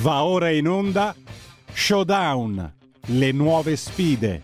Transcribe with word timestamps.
Va 0.00 0.24
ora 0.24 0.50
in 0.50 0.66
onda 0.66 1.14
Showdown, 1.72 2.72
le 3.06 3.32
nuove 3.32 3.76
sfide. 3.76 4.40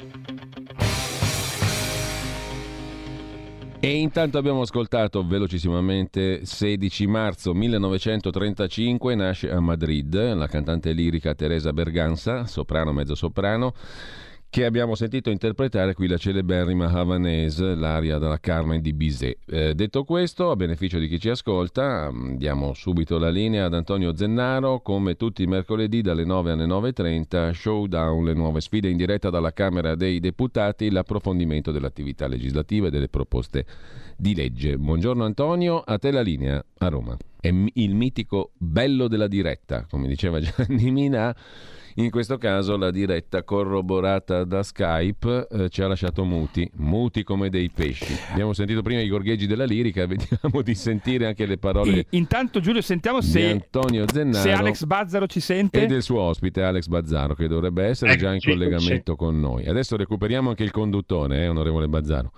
E 3.81 3.97
intanto 3.97 4.39
abbiamo 4.39 4.61
ascoltato 4.61 5.25
velocissimamente 5.27 6.45
16 6.45 7.07
marzo 7.07 7.55
1935 7.55 9.15
nasce 9.15 9.51
a 9.51 9.61
Madrid 9.61 10.35
la 10.35 10.47
cantante 10.49 10.93
lirica 10.93 11.35
Teresa 11.35 11.73
Berganza, 11.73 12.47
soprano 12.47 12.93
mezzo 12.93 13.15
soprano 13.15 13.73
che 14.51 14.65
abbiamo 14.65 14.95
sentito 14.95 15.29
interpretare 15.29 15.93
qui 15.93 16.09
la 16.09 16.17
celeberrima 16.17 16.91
Havanese, 16.91 17.75
l'aria 17.75 18.17
della 18.17 18.41
Carmen 18.41 18.81
di 18.81 18.95
Bizet. 18.95 19.39
Eh, 19.47 19.75
detto 19.75 20.05
questo, 20.05 20.51
a 20.51 20.57
beneficio 20.57 20.99
di 20.99 21.07
chi 21.07 21.21
ci 21.21 21.29
ascolta, 21.29 22.11
mm, 22.11 22.37
diamo 22.37 22.73
subito 22.73 23.19
la 23.19 23.29
linea 23.29 23.67
ad 23.67 23.75
Antonio 23.75 24.17
Zennaro, 24.17 24.81
come 24.81 25.17
tutti 25.17 25.43
i 25.43 25.47
mercoledì 25.47 26.01
dalle 26.01 26.25
9 26.25 26.53
alle 26.53 26.65
9.30, 26.65 27.53
showdown, 27.53 28.25
le 28.25 28.33
nuove 28.33 28.63
sfide 28.63 28.89
in 28.89 28.97
diretta 28.97 29.29
dalla 29.29 29.53
Camera 29.53 29.95
dei 29.95 30.19
Deputati, 30.19 30.91
l'approfondimento 30.91 31.71
dell'attività 31.71 32.27
legislativa 32.27 32.87
e 32.87 32.91
delle 32.91 33.09
proposte 33.09 33.67
di 34.17 34.35
legge. 34.35 34.79
Buongiorno 34.79 35.25
Antonio, 35.25 35.81
a 35.81 35.99
te 35.99 36.11
la 36.11 36.23
linea 36.23 36.65
a 36.79 36.89
Roma. 36.89 37.15
È 37.39 37.49
il 37.49 37.95
mitico 37.95 38.53
bello 38.57 39.09
della 39.09 39.29
diretta, 39.29 39.87
come 39.91 40.09
diceva 40.09 40.41
Gianni 40.43 40.91
Mina 40.91 41.37
in 41.99 42.11
questo 42.11 42.39
caso 42.39 42.77
la 42.77 42.93
diretta 42.93 43.43
corroborata 43.43 44.45
da 44.45 44.63
Skype 44.63 45.49
eh, 45.51 45.69
ci 45.69 45.83
ha 45.83 45.89
lasciato 45.89 46.25
muti, 46.25 46.69
muti 46.77 47.25
come 47.25 47.49
dei 47.51 47.71
pesci. 47.71 48.17
Abbiamo 48.31 48.53
sentito 48.53 48.83
prima 48.83 49.01
i 49.01 49.09
gorgheggi 49.09 49.47
della 49.47 49.65
lirica, 49.65 50.07
vediamo 50.09 50.63
di 50.63 50.75
sentire 50.75 51.27
anche 51.27 51.45
le 51.45 51.59
parole. 51.59 51.91
I, 51.91 52.07
intanto 52.11 52.61
Giulio 52.61 52.83
sentiamo 52.83 53.21
se 53.21 53.51
Antonio 53.51 54.05
Zennaro 54.11 54.43
se 54.43 54.53
Alex 54.53 54.85
Bazzaro 54.85 55.27
ci 55.27 55.41
sente 55.41 55.83
e 55.83 55.87
del 55.87 56.03
suo 56.03 56.21
ospite 56.21 56.63
Alex 56.63 56.87
Bazzaro 56.87 57.35
che 57.35 57.49
dovrebbe 57.49 57.85
essere 57.85 58.13
ecco, 58.13 58.21
già 58.21 58.33
in 58.33 58.41
collegamento 58.41 59.17
con 59.17 59.41
noi. 59.41 59.67
Adesso 59.67 59.97
recuperiamo 59.97 60.51
anche 60.51 60.63
il 60.63 60.71
conduttore, 60.71 61.43
eh, 61.43 61.49
onorevole 61.49 61.89
Bazzaro 61.89 62.33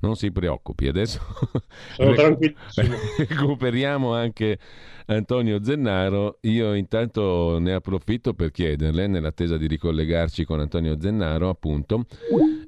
non 0.00 0.16
si 0.16 0.30
preoccupi, 0.30 0.88
adesso 0.88 1.20
recuperiamo 3.28 4.14
anche 4.14 4.58
Antonio 5.06 5.62
Zennaro. 5.62 6.38
Io 6.42 6.74
intanto 6.74 7.58
ne 7.58 7.74
approfitto 7.74 8.34
per 8.34 8.50
chiederle, 8.50 9.06
nell'attesa 9.06 9.56
di 9.56 9.66
ricollegarci 9.66 10.44
con 10.44 10.60
Antonio 10.60 11.00
Zennaro, 11.00 11.48
appunto, 11.48 12.06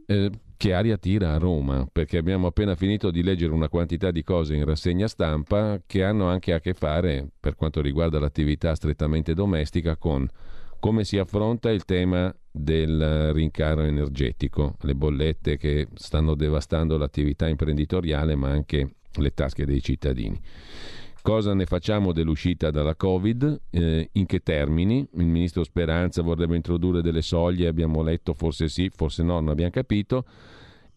eh, 0.06 0.30
che 0.56 0.74
aria 0.74 0.96
tira 0.96 1.34
a 1.34 1.38
Roma, 1.38 1.88
perché 1.90 2.18
abbiamo 2.18 2.48
appena 2.48 2.74
finito 2.74 3.10
di 3.10 3.22
leggere 3.22 3.52
una 3.52 3.68
quantità 3.68 4.10
di 4.10 4.22
cose 4.22 4.54
in 4.54 4.64
rassegna 4.64 5.06
stampa 5.06 5.80
che 5.86 6.02
hanno 6.02 6.28
anche 6.28 6.52
a 6.52 6.60
che 6.60 6.74
fare, 6.74 7.28
per 7.38 7.54
quanto 7.54 7.80
riguarda 7.80 8.18
l'attività 8.18 8.74
strettamente 8.74 9.34
domestica, 9.34 9.96
con 9.96 10.28
come 10.80 11.04
si 11.04 11.18
affronta 11.18 11.70
il 11.70 11.84
tema 11.84 12.32
del 12.50 13.32
rincaro 13.32 13.82
energetico, 13.82 14.76
le 14.82 14.94
bollette 14.94 15.56
che 15.56 15.88
stanno 15.94 16.34
devastando 16.34 16.96
l'attività 16.96 17.48
imprenditoriale 17.48 18.34
ma 18.34 18.50
anche 18.50 18.94
le 19.14 19.34
tasche 19.34 19.64
dei 19.64 19.82
cittadini. 19.82 20.40
Cosa 21.20 21.52
ne 21.52 21.66
facciamo 21.66 22.12
dell'uscita 22.12 22.70
dalla 22.70 22.94
Covid? 22.94 23.60
Eh, 23.70 24.08
in 24.12 24.26
che 24.26 24.40
termini? 24.40 25.06
Il 25.14 25.26
ministro 25.26 25.62
Speranza 25.62 26.22
vorrebbe 26.22 26.56
introdurre 26.56 27.02
delle 27.02 27.22
soglie, 27.22 27.66
abbiamo 27.66 28.02
letto 28.02 28.32
forse 28.32 28.68
sì, 28.68 28.90
forse 28.94 29.22
no, 29.22 29.34
non 29.34 29.48
abbiamo 29.48 29.70
capito. 29.70 30.24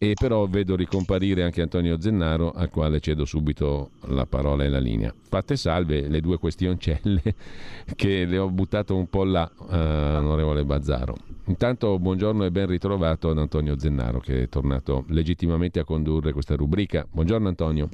E 0.02 0.14
però 0.18 0.48
vedo 0.48 0.74
ricomparire 0.74 1.44
anche 1.44 1.62
Antonio 1.62 2.00
Zennaro, 2.00 2.50
al 2.50 2.70
quale 2.70 2.98
cedo 2.98 3.24
subito 3.24 3.90
la 4.08 4.26
parola 4.26 4.64
e 4.64 4.68
la 4.68 4.80
linea. 4.80 5.14
Fatte 5.16 5.54
salve 5.54 6.08
le 6.08 6.20
due 6.20 6.38
questioncelle 6.38 7.22
che 7.94 8.24
le 8.24 8.36
ho 8.36 8.50
buttato 8.50 8.96
un 8.96 9.08
po' 9.08 9.22
là, 9.22 9.48
uh, 9.56 9.64
onorevole 9.72 10.64
Bazzaro. 10.64 11.14
Intanto 11.44 12.00
buongiorno 12.00 12.44
e 12.44 12.50
ben 12.50 12.66
ritrovato 12.66 13.30
ad 13.30 13.38
Antonio 13.38 13.78
Zennaro 13.78 14.18
che 14.18 14.42
è 14.42 14.48
tornato 14.48 15.04
legittimamente 15.06 15.78
a 15.78 15.84
condurre 15.84 16.32
questa 16.32 16.56
rubrica. 16.56 17.06
Buongiorno 17.08 17.46
Antonio. 17.46 17.88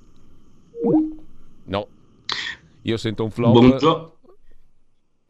No, 1.65 1.89
io 2.81 2.97
sento 2.97 3.23
un 3.23 3.31
flop. 3.31 3.53
Buongiorno. 3.53 4.18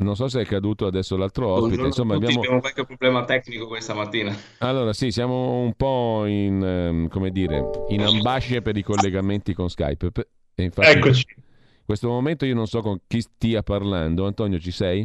Non 0.01 0.15
so 0.15 0.29
se 0.29 0.43
è 0.43 0.45
caduto 0.45 0.87
adesso 0.87 1.17
l'altro 1.17 1.49
ospite. 1.49 1.83
Insomma, 1.83 2.15
abbiamo... 2.15 2.39
abbiamo 2.39 2.61
qualche 2.61 2.85
problema 2.85 3.25
tecnico 3.25 3.67
questa 3.67 3.95
mattina. 3.95 4.33
Allora, 4.59 4.93
sì, 4.93 5.11
siamo 5.11 5.59
un 5.61 5.75
po' 5.75 6.25
in, 6.27 6.63
ehm, 6.63 7.09
come 7.09 7.31
dire, 7.31 7.69
in 7.89 8.03
ambasce 8.03 8.63
per 8.63 8.77
i 8.77 8.83
collegamenti 8.83 9.55
con 9.55 9.69
Skype. 9.69 10.13
E 10.55 10.63
infatti, 10.63 10.89
Eccoci. 10.89 11.25
In 11.37 11.85
questo 11.85 12.09
momento 12.09 12.45
io 12.45 12.55
non 12.55 12.67
so 12.67 12.81
con 12.81 13.01
chi 13.09 13.21
stia 13.21 13.65
parlando. 13.65 14.25
Antonio, 14.25 14.61
ci 14.61 14.71
sei? 14.71 15.05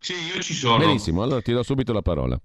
Sì, 0.00 0.14
io 0.34 0.42
ci 0.42 0.54
sono. 0.54 0.78
Benissimo, 0.78 1.22
allora 1.22 1.40
ti 1.40 1.52
do 1.52 1.62
subito 1.62 1.92
la 1.92 2.02
parola. 2.02 2.40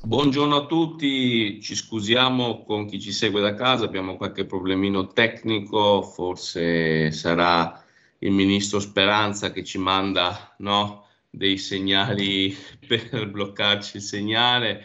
Buongiorno 0.00 0.54
a 0.54 0.66
tutti, 0.66 1.60
ci 1.60 1.74
scusiamo 1.74 2.62
con 2.62 2.86
chi 2.86 3.00
ci 3.00 3.10
segue 3.10 3.40
da 3.40 3.54
casa, 3.54 3.84
abbiamo 3.84 4.16
qualche 4.16 4.44
problemino 4.44 5.08
tecnico, 5.08 6.02
forse 6.02 7.10
sarà 7.10 7.82
il 8.18 8.32
ministro 8.32 8.80
Speranza 8.80 9.52
che 9.52 9.64
ci 9.64 9.78
manda 9.78 10.54
no, 10.58 11.06
dei 11.30 11.58
segnali 11.58 12.56
per 12.86 13.28
bloccarci 13.30 13.96
il 13.96 14.02
segnale, 14.02 14.84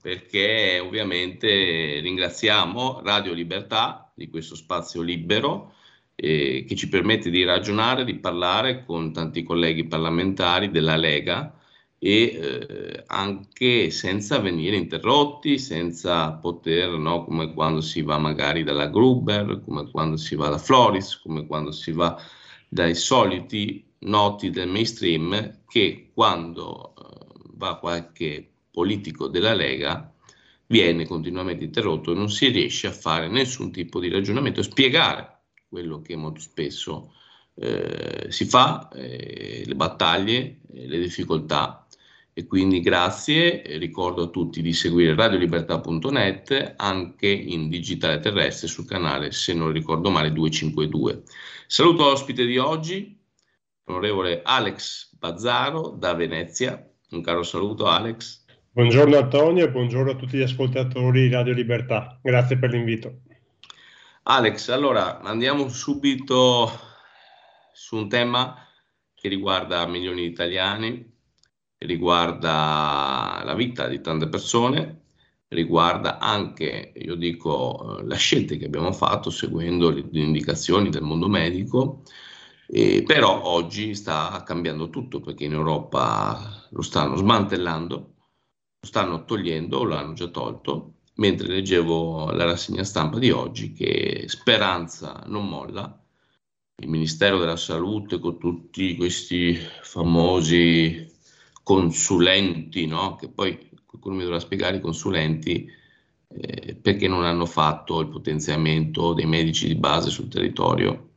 perché 0.00 0.78
ovviamente 0.78 2.00
ringraziamo 2.00 3.00
Radio 3.02 3.32
Libertà 3.32 4.10
di 4.14 4.28
questo 4.28 4.54
spazio 4.54 5.02
libero 5.02 5.74
eh, 6.14 6.64
che 6.66 6.74
ci 6.74 6.88
permette 6.88 7.30
di 7.30 7.44
ragionare, 7.44 8.04
di 8.04 8.14
parlare 8.16 8.84
con 8.84 9.12
tanti 9.12 9.42
colleghi 9.42 9.86
parlamentari 9.86 10.70
della 10.70 10.96
Lega 10.96 11.52
e 11.98 12.22
eh, 12.22 13.04
anche 13.06 13.90
senza 13.90 14.38
venire 14.38 14.76
interrotti, 14.76 15.58
senza 15.58 16.32
poter, 16.32 16.90
no, 16.90 17.24
come 17.24 17.52
quando 17.52 17.80
si 17.80 18.02
va 18.02 18.18
magari 18.18 18.64
dalla 18.64 18.88
Gruber, 18.88 19.62
come 19.64 19.90
quando 19.90 20.16
si 20.16 20.36
va 20.36 20.48
da 20.48 20.58
Floris, 20.58 21.20
come 21.20 21.46
quando 21.46 21.72
si 21.72 21.92
va 21.92 22.18
dai 22.76 22.94
soliti 22.94 23.82
noti 24.00 24.50
del 24.50 24.68
mainstream 24.68 25.62
che 25.66 26.10
quando 26.12 26.94
eh, 26.94 27.26
va 27.54 27.78
qualche 27.78 28.46
politico 28.70 29.28
della 29.28 29.54
Lega 29.54 30.12
viene 30.66 31.06
continuamente 31.06 31.64
interrotto 31.64 32.12
e 32.12 32.14
non 32.14 32.28
si 32.28 32.48
riesce 32.48 32.88
a 32.88 32.92
fare 32.92 33.28
nessun 33.28 33.72
tipo 33.72 33.98
di 33.98 34.10
ragionamento, 34.10 34.62
spiegare 34.62 35.44
quello 35.66 36.02
che 36.02 36.16
molto 36.16 36.40
spesso 36.40 37.14
eh, 37.54 38.26
si 38.28 38.44
fa, 38.44 38.90
eh, 38.90 39.62
le 39.64 39.74
battaglie, 39.74 40.60
eh, 40.70 40.86
le 40.86 40.98
difficoltà. 40.98 41.85
E 42.38 42.46
quindi 42.46 42.80
grazie, 42.80 43.62
ricordo 43.78 44.24
a 44.24 44.28
tutti 44.28 44.60
di 44.60 44.74
seguire 44.74 45.14
radiolibertà.net 45.14 46.74
anche 46.76 47.28
in 47.28 47.70
digitale 47.70 48.20
terrestre 48.20 48.68
sul 48.68 48.84
canale, 48.84 49.32
se 49.32 49.54
non 49.54 49.72
ricordo 49.72 50.10
male, 50.10 50.30
252. 50.32 51.22
Saluto 51.66 52.02
l'ospite 52.02 52.44
di 52.44 52.58
oggi, 52.58 53.18
l'onorevole 53.84 54.42
Alex 54.44 55.16
Bazzaro 55.18 55.96
da 55.98 56.12
Venezia. 56.12 56.86
Un 57.12 57.22
caro 57.22 57.42
saluto 57.42 57.86
Alex. 57.86 58.44
Buongiorno 58.70 59.16
Antonio 59.16 59.64
e 59.64 59.70
buongiorno 59.70 60.10
a 60.10 60.16
tutti 60.16 60.36
gli 60.36 60.42
ascoltatori 60.42 61.28
di 61.28 61.30
Radio 61.30 61.54
Libertà. 61.54 62.20
Grazie 62.20 62.58
per 62.58 62.68
l'invito. 62.68 63.20
Alex, 64.24 64.68
allora 64.68 65.22
andiamo 65.22 65.70
subito 65.70 66.70
su 67.72 67.96
un 67.96 68.10
tema 68.10 68.62
che 69.14 69.28
riguarda 69.30 69.86
milioni 69.86 70.20
di 70.20 70.28
italiani, 70.28 71.15
riguarda 71.78 73.42
la 73.44 73.54
vita 73.54 73.88
di 73.88 74.00
tante 74.00 74.28
persone 74.28 75.04
riguarda 75.48 76.18
anche, 76.18 76.92
io 76.96 77.14
dico, 77.14 78.00
le 78.02 78.16
scelte 78.16 78.56
che 78.56 78.66
abbiamo 78.66 78.92
fatto 78.92 79.30
seguendo 79.30 79.90
le, 79.90 80.04
indicazioni 80.12 80.90
del 80.90 81.02
mondo 81.02 81.28
medico, 81.28 82.02
eh, 82.68 83.02
però 83.04 83.42
oggi 83.44 83.94
sta 83.94 84.42
cambiando 84.44 84.90
tutto 84.90 85.20
perché 85.20 85.44
in 85.44 85.52
Europa 85.52 86.66
lo 86.70 86.82
stanno 86.82 87.16
smantellando, 87.16 87.94
lo 87.94 88.86
stanno 88.86 89.24
togliendo, 89.24 89.84
lo 89.84 89.96
hanno 89.96 90.14
già 90.14 90.28
tolto, 90.28 90.94
mentre 91.16 91.48
leggevo 91.48 92.32
la 92.32 92.44
rassegna 92.44 92.84
stampa 92.84 93.18
di 93.18 93.30
oggi 93.30 93.72
che 93.72 94.24
Speranza 94.26 95.22
non 95.26 95.48
molla, 95.48 96.00
il 96.78 96.88
Ministero 96.88 97.38
della 97.38 97.56
Salute 97.56 98.18
con 98.18 98.38
tutti 98.38 98.96
questi 98.96 99.54
famosi 99.82 101.14
consulenti, 101.66 102.86
no? 102.86 103.16
che 103.16 103.28
poi 103.28 103.58
qualcuno 103.84 104.14
mi 104.14 104.22
dovrà 104.22 104.38
spiegare 104.38 104.76
i 104.76 104.80
consulenti 104.80 105.68
eh, 106.28 106.76
perché 106.76 107.08
non 107.08 107.24
hanno 107.24 107.44
fatto 107.44 107.98
il 107.98 108.06
potenziamento 108.06 109.12
dei 109.14 109.26
medici 109.26 109.66
di 109.66 109.74
base 109.74 110.10
sul 110.10 110.28
territorio 110.28 111.08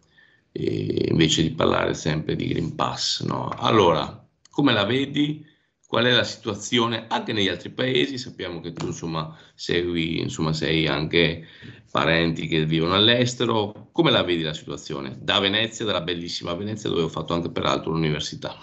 eh, 0.52 1.06
invece 1.12 1.44
di 1.44 1.52
parlare 1.52 1.94
sempre 1.94 2.36
di 2.36 2.48
Green 2.48 2.74
Pass. 2.74 3.22
No? 3.22 3.50
Allora, 3.50 4.28
come 4.50 4.74
la 4.74 4.86
vedi? 4.86 5.46
Qual 5.86 6.06
è 6.06 6.12
la 6.12 6.24
situazione 6.24 7.06
anche 7.08 7.32
negli 7.32 7.48
altri 7.48 7.70
paesi? 7.70 8.18
Sappiamo 8.18 8.60
che 8.60 8.74
tu 8.74 8.88
insomma 8.88 9.38
segui, 9.54 10.20
insomma 10.20 10.52
sei 10.54 10.88
anche 10.88 11.46
parenti 11.92 12.48
che 12.48 12.66
vivono 12.66 12.96
all'estero. 12.96 13.90
Come 13.92 14.10
la 14.10 14.24
vedi 14.24 14.42
la 14.42 14.54
situazione? 14.56 15.16
Da 15.22 15.38
Venezia, 15.38 15.86
dalla 15.86 16.02
bellissima 16.02 16.56
Venezia 16.56 16.90
dove 16.90 17.04
ho 17.04 17.08
fatto 17.08 17.36
anche 17.36 17.52
peraltro 17.52 17.92
l'università. 17.92 18.58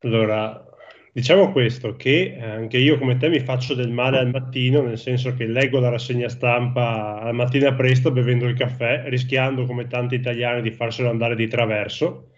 Allora, 0.00 0.75
diciamo 1.16 1.50
questo, 1.50 1.96
che 1.96 2.36
anche 2.38 2.76
io 2.76 2.98
come 2.98 3.16
te 3.16 3.30
mi 3.30 3.40
faccio 3.40 3.72
del 3.72 3.90
male 3.90 4.18
al 4.18 4.28
mattino, 4.28 4.82
nel 4.82 4.98
senso 4.98 5.32
che 5.34 5.46
leggo 5.46 5.80
la 5.80 5.88
rassegna 5.88 6.28
stampa 6.28 7.18
al 7.22 7.34
mattina 7.34 7.72
presto 7.72 8.10
bevendo 8.10 8.46
il 8.46 8.54
caffè, 8.54 9.04
rischiando 9.06 9.64
come 9.64 9.86
tanti 9.86 10.14
italiani 10.14 10.60
di 10.60 10.72
farselo 10.72 11.08
andare 11.08 11.34
di 11.34 11.48
traverso, 11.48 12.32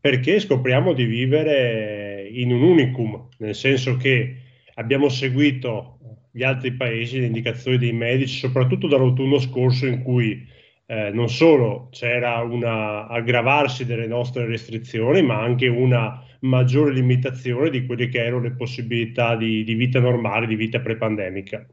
perché 0.00 0.38
scopriamo 0.38 0.92
di 0.92 1.06
vivere 1.06 2.28
in 2.30 2.52
un 2.52 2.62
unicum, 2.62 3.30
nel 3.38 3.56
senso 3.56 3.96
che 3.96 4.36
abbiamo 4.74 5.08
seguito 5.08 5.98
gli 6.30 6.44
altri 6.44 6.70
paesi, 6.74 7.18
le 7.18 7.26
indicazioni 7.26 7.78
dei 7.78 7.92
medici, 7.92 8.38
soprattutto 8.38 8.86
dall'autunno 8.86 9.40
scorso 9.40 9.86
in 9.86 10.04
cui 10.04 10.46
eh, 10.90 11.10
non 11.12 11.28
solo 11.28 11.86
c'era 11.92 12.40
un 12.40 12.64
aggravarsi 12.64 13.86
delle 13.86 14.08
nostre 14.08 14.44
restrizioni, 14.46 15.22
ma 15.22 15.40
anche 15.40 15.68
una 15.68 16.20
maggiore 16.40 16.92
limitazione 16.92 17.70
di 17.70 17.86
quelle 17.86 18.08
che 18.08 18.24
erano 18.24 18.42
le 18.42 18.54
possibilità 18.56 19.36
di, 19.36 19.62
di 19.62 19.74
vita 19.74 20.00
normale, 20.00 20.48
di 20.48 20.56
vita 20.56 20.80
prepandemica. 20.80 21.64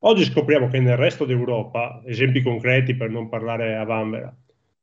Oggi 0.00 0.24
scopriamo 0.24 0.68
che 0.68 0.78
nel 0.78 0.98
resto 0.98 1.24
d'Europa, 1.24 2.02
esempi 2.04 2.42
concreti 2.42 2.94
per 2.94 3.08
non 3.08 3.30
parlare 3.30 3.76
a 3.76 3.84
Vanvera, 3.84 4.36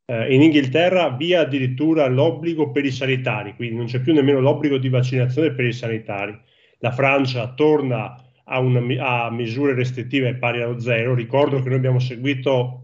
eh, 0.05 0.33
in 0.33 0.41
Inghilterra 0.41 1.09
via 1.09 1.41
addirittura 1.41 2.07
l'obbligo 2.07 2.71
per 2.71 2.85
i 2.85 2.91
sanitari, 2.91 3.53
quindi 3.53 3.75
non 3.75 3.85
c'è 3.85 4.01
più 4.01 4.13
nemmeno 4.15 4.39
l'obbligo 4.39 4.79
di 4.79 4.89
vaccinazione 4.89 5.51
per 5.51 5.65
i 5.65 5.73
sanitari. 5.73 6.35
La 6.79 6.91
Francia 6.91 7.53
torna 7.53 8.19
a, 8.45 8.57
una, 8.57 8.81
a 9.25 9.29
misure 9.29 9.75
restrittive 9.75 10.33
pari 10.33 10.63
allo 10.63 10.79
zero. 10.79 11.13
Ricordo 11.13 11.61
che 11.61 11.69
noi 11.69 11.77
abbiamo 11.77 11.99
seguito 11.99 12.82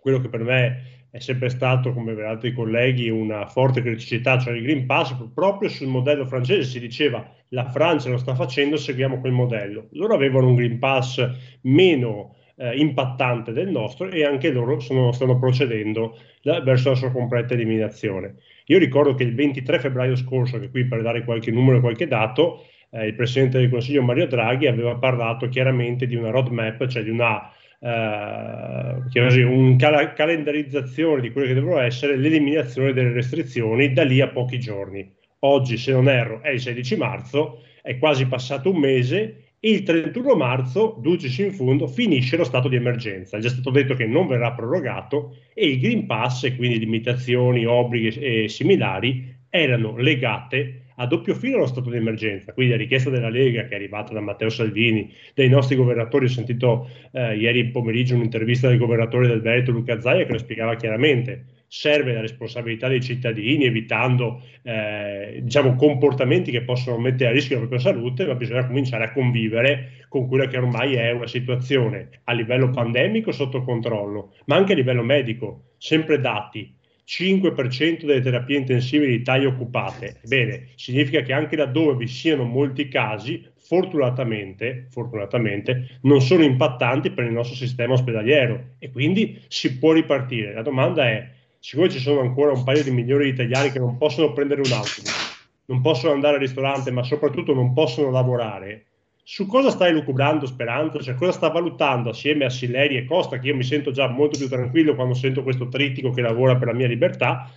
quello 0.00 0.20
che 0.20 0.28
per 0.28 0.42
me 0.42 0.82
è 1.10 1.18
sempre 1.18 1.48
stato, 1.48 1.92
come 1.92 2.14
per 2.14 2.24
altri 2.24 2.52
colleghi, 2.52 3.08
una 3.08 3.46
forte 3.46 3.82
criticità, 3.82 4.38
cioè 4.38 4.54
il 4.54 4.62
Green 4.62 4.86
Pass, 4.86 5.14
proprio 5.34 5.68
sul 5.68 5.88
modello 5.88 6.24
francese 6.24 6.62
si 6.62 6.78
diceva 6.80 7.28
la 7.48 7.68
Francia 7.68 8.10
lo 8.10 8.16
sta 8.16 8.34
facendo, 8.34 8.76
seguiamo 8.76 9.18
quel 9.18 9.32
modello. 9.32 9.88
Loro 9.92 10.14
avevano 10.14 10.48
un 10.48 10.54
Green 10.54 10.78
Pass 10.78 11.28
meno 11.62 12.36
eh, 12.56 12.76
impattante 12.76 13.52
del 13.52 13.70
nostro 13.70 14.08
e 14.08 14.24
anche 14.24 14.50
loro 14.50 14.78
sono, 14.78 15.10
stanno 15.12 15.38
procedendo 15.38 16.16
la, 16.42 16.60
verso 16.60 16.90
la 16.90 16.94
sua 16.94 17.10
completa 17.10 17.54
eliminazione. 17.54 18.36
Io 18.66 18.78
ricordo 18.78 19.14
che 19.14 19.24
il 19.24 19.34
23 19.34 19.80
febbraio 19.80 20.14
scorso, 20.14 20.60
che 20.60 20.70
qui 20.70 20.86
per 20.86 21.02
dare 21.02 21.24
qualche 21.24 21.50
numero 21.50 21.78
e 21.78 21.80
qualche 21.80 22.06
dato, 22.06 22.66
eh, 22.90 23.06
il 23.06 23.14
Presidente 23.14 23.58
del 23.58 23.70
Consiglio 23.70 24.02
Mario 24.02 24.26
Draghi 24.26 24.66
aveva 24.66 24.94
parlato 24.96 25.48
chiaramente 25.48 26.06
di 26.06 26.14
una 26.14 26.30
roadmap, 26.30 26.86
cioè 26.86 27.02
di 27.02 27.10
una 27.10 27.50
eh, 27.80 29.42
un 29.44 29.76
cal- 29.76 30.12
calendarizzazione 30.12 31.20
di 31.20 31.32
quelle 31.32 31.48
che 31.48 31.54
devono 31.54 31.78
essere 31.80 32.16
l'eliminazione 32.16 32.92
delle 32.92 33.12
restrizioni 33.12 33.92
da 33.92 34.04
lì 34.04 34.20
a 34.20 34.28
pochi 34.28 34.58
giorni. 34.60 35.10
Oggi, 35.40 35.76
se 35.76 35.92
non 35.92 36.08
erro, 36.08 36.42
è 36.42 36.50
il 36.50 36.60
16 36.60 36.96
marzo, 36.96 37.62
è 37.82 37.98
quasi 37.98 38.26
passato 38.26 38.70
un 38.70 38.78
mese 38.78 39.50
il 39.62 39.82
31 39.82 40.36
marzo, 40.36 40.96
dulcis 41.00 41.36
in 41.36 41.52
fondo, 41.52 41.86
finisce 41.86 42.38
lo 42.38 42.44
stato 42.44 42.68
di 42.68 42.76
emergenza. 42.76 43.36
È 43.36 43.40
già 43.40 43.50
stato 43.50 43.70
detto 43.70 43.94
che 43.94 44.06
non 44.06 44.26
verrà 44.26 44.52
prorogato 44.52 45.36
e 45.52 45.66
il 45.66 45.80
Green 45.80 46.06
Pass, 46.06 46.44
e 46.44 46.56
quindi 46.56 46.78
limitazioni, 46.78 47.66
obblighi 47.66 48.18
e 48.20 48.48
similari, 48.48 49.36
erano 49.50 49.98
legate 49.98 50.89
a 51.00 51.06
doppio 51.06 51.34
filo 51.34 51.58
lo 51.58 51.66
stato 51.66 51.88
di 51.88 51.96
emergenza, 51.96 52.52
quindi 52.52 52.72
la 52.72 52.78
richiesta 52.78 53.08
della 53.08 53.30
Lega 53.30 53.64
che 53.64 53.70
è 53.70 53.74
arrivata 53.74 54.12
da 54.12 54.20
Matteo 54.20 54.50
Salvini, 54.50 55.10
dei 55.34 55.48
nostri 55.48 55.74
governatori, 55.74 56.26
ho 56.26 56.28
sentito 56.28 56.88
eh, 57.12 57.36
ieri 57.36 57.70
pomeriggio 57.70 58.14
un'intervista 58.14 58.68
del 58.68 58.76
governatore 58.76 59.26
del 59.26 59.40
Veneto 59.40 59.70
Luca 59.70 59.98
Zaia 59.98 60.26
che 60.26 60.32
lo 60.32 60.38
spiegava 60.38 60.76
chiaramente, 60.76 61.44
serve 61.68 62.12
la 62.12 62.20
responsabilità 62.20 62.88
dei 62.88 63.00
cittadini 63.00 63.64
evitando 63.64 64.42
eh, 64.62 65.40
diciamo, 65.42 65.74
comportamenti 65.74 66.50
che 66.50 66.64
possono 66.64 66.98
mettere 66.98 67.30
a 67.30 67.32
rischio 67.32 67.54
la 67.54 67.66
propria 67.66 67.92
salute, 67.92 68.26
ma 68.26 68.34
bisogna 68.34 68.66
cominciare 68.66 69.04
a 69.04 69.12
convivere 69.12 70.04
con 70.10 70.26
quella 70.28 70.48
che 70.48 70.58
ormai 70.58 70.96
è 70.96 71.12
una 71.12 71.28
situazione 71.28 72.08
a 72.24 72.32
livello 72.34 72.68
pandemico 72.68 73.32
sotto 73.32 73.62
controllo, 73.62 74.34
ma 74.46 74.56
anche 74.56 74.72
a 74.72 74.76
livello 74.76 75.02
medico, 75.02 75.70
sempre 75.78 76.20
dati 76.20 76.76
5% 77.10 78.04
delle 78.04 78.20
terapie 78.20 78.56
intensive 78.56 79.04
in 79.04 79.12
Italia 79.12 79.48
occupate. 79.48 80.20
Bene, 80.26 80.68
significa 80.76 81.22
che 81.22 81.32
anche 81.32 81.56
laddove 81.56 81.96
vi 81.96 82.06
siano 82.06 82.44
molti 82.44 82.86
casi, 82.86 83.44
fortunatamente, 83.56 84.86
fortunatamente, 84.90 85.98
non 86.02 86.20
sono 86.20 86.44
impattanti 86.44 87.10
per 87.10 87.24
il 87.24 87.32
nostro 87.32 87.56
sistema 87.56 87.94
ospedaliero 87.94 88.76
e 88.78 88.92
quindi 88.92 89.42
si 89.48 89.76
può 89.76 89.92
ripartire. 89.92 90.54
La 90.54 90.62
domanda 90.62 91.08
è, 91.08 91.28
siccome 91.58 91.88
ci 91.88 91.98
sono 91.98 92.20
ancora 92.20 92.52
un 92.52 92.62
paio 92.62 92.84
di 92.84 92.92
milioni 92.92 93.24
di 93.24 93.30
italiani 93.30 93.72
che 93.72 93.80
non 93.80 93.96
possono 93.96 94.32
prendere 94.32 94.60
un 94.60 94.70
autobus, 94.70 95.64
non 95.64 95.80
possono 95.80 96.12
andare 96.12 96.34
al 96.34 96.40
ristorante, 96.40 96.92
ma 96.92 97.02
soprattutto 97.02 97.52
non 97.52 97.72
possono 97.72 98.12
lavorare, 98.12 98.84
su 99.32 99.46
cosa 99.46 99.70
stai 99.70 99.92
lucubrando 99.92 100.44
Speranza? 100.44 100.98
Cioè, 100.98 101.14
cosa 101.14 101.30
sta 101.30 101.50
valutando 101.50 102.10
assieme 102.10 102.46
a 102.46 102.50
Silleri 102.50 102.96
e 102.96 103.04
Costa, 103.04 103.38
che 103.38 103.46
io 103.46 103.54
mi 103.54 103.62
sento 103.62 103.92
già 103.92 104.08
molto 104.08 104.36
più 104.36 104.48
tranquillo 104.48 104.96
quando 104.96 105.14
sento 105.14 105.44
questo 105.44 105.68
trittico 105.68 106.10
che 106.10 106.20
lavora 106.20 106.56
per 106.56 106.66
la 106.66 106.74
mia 106.74 106.88
libertà? 106.88 107.48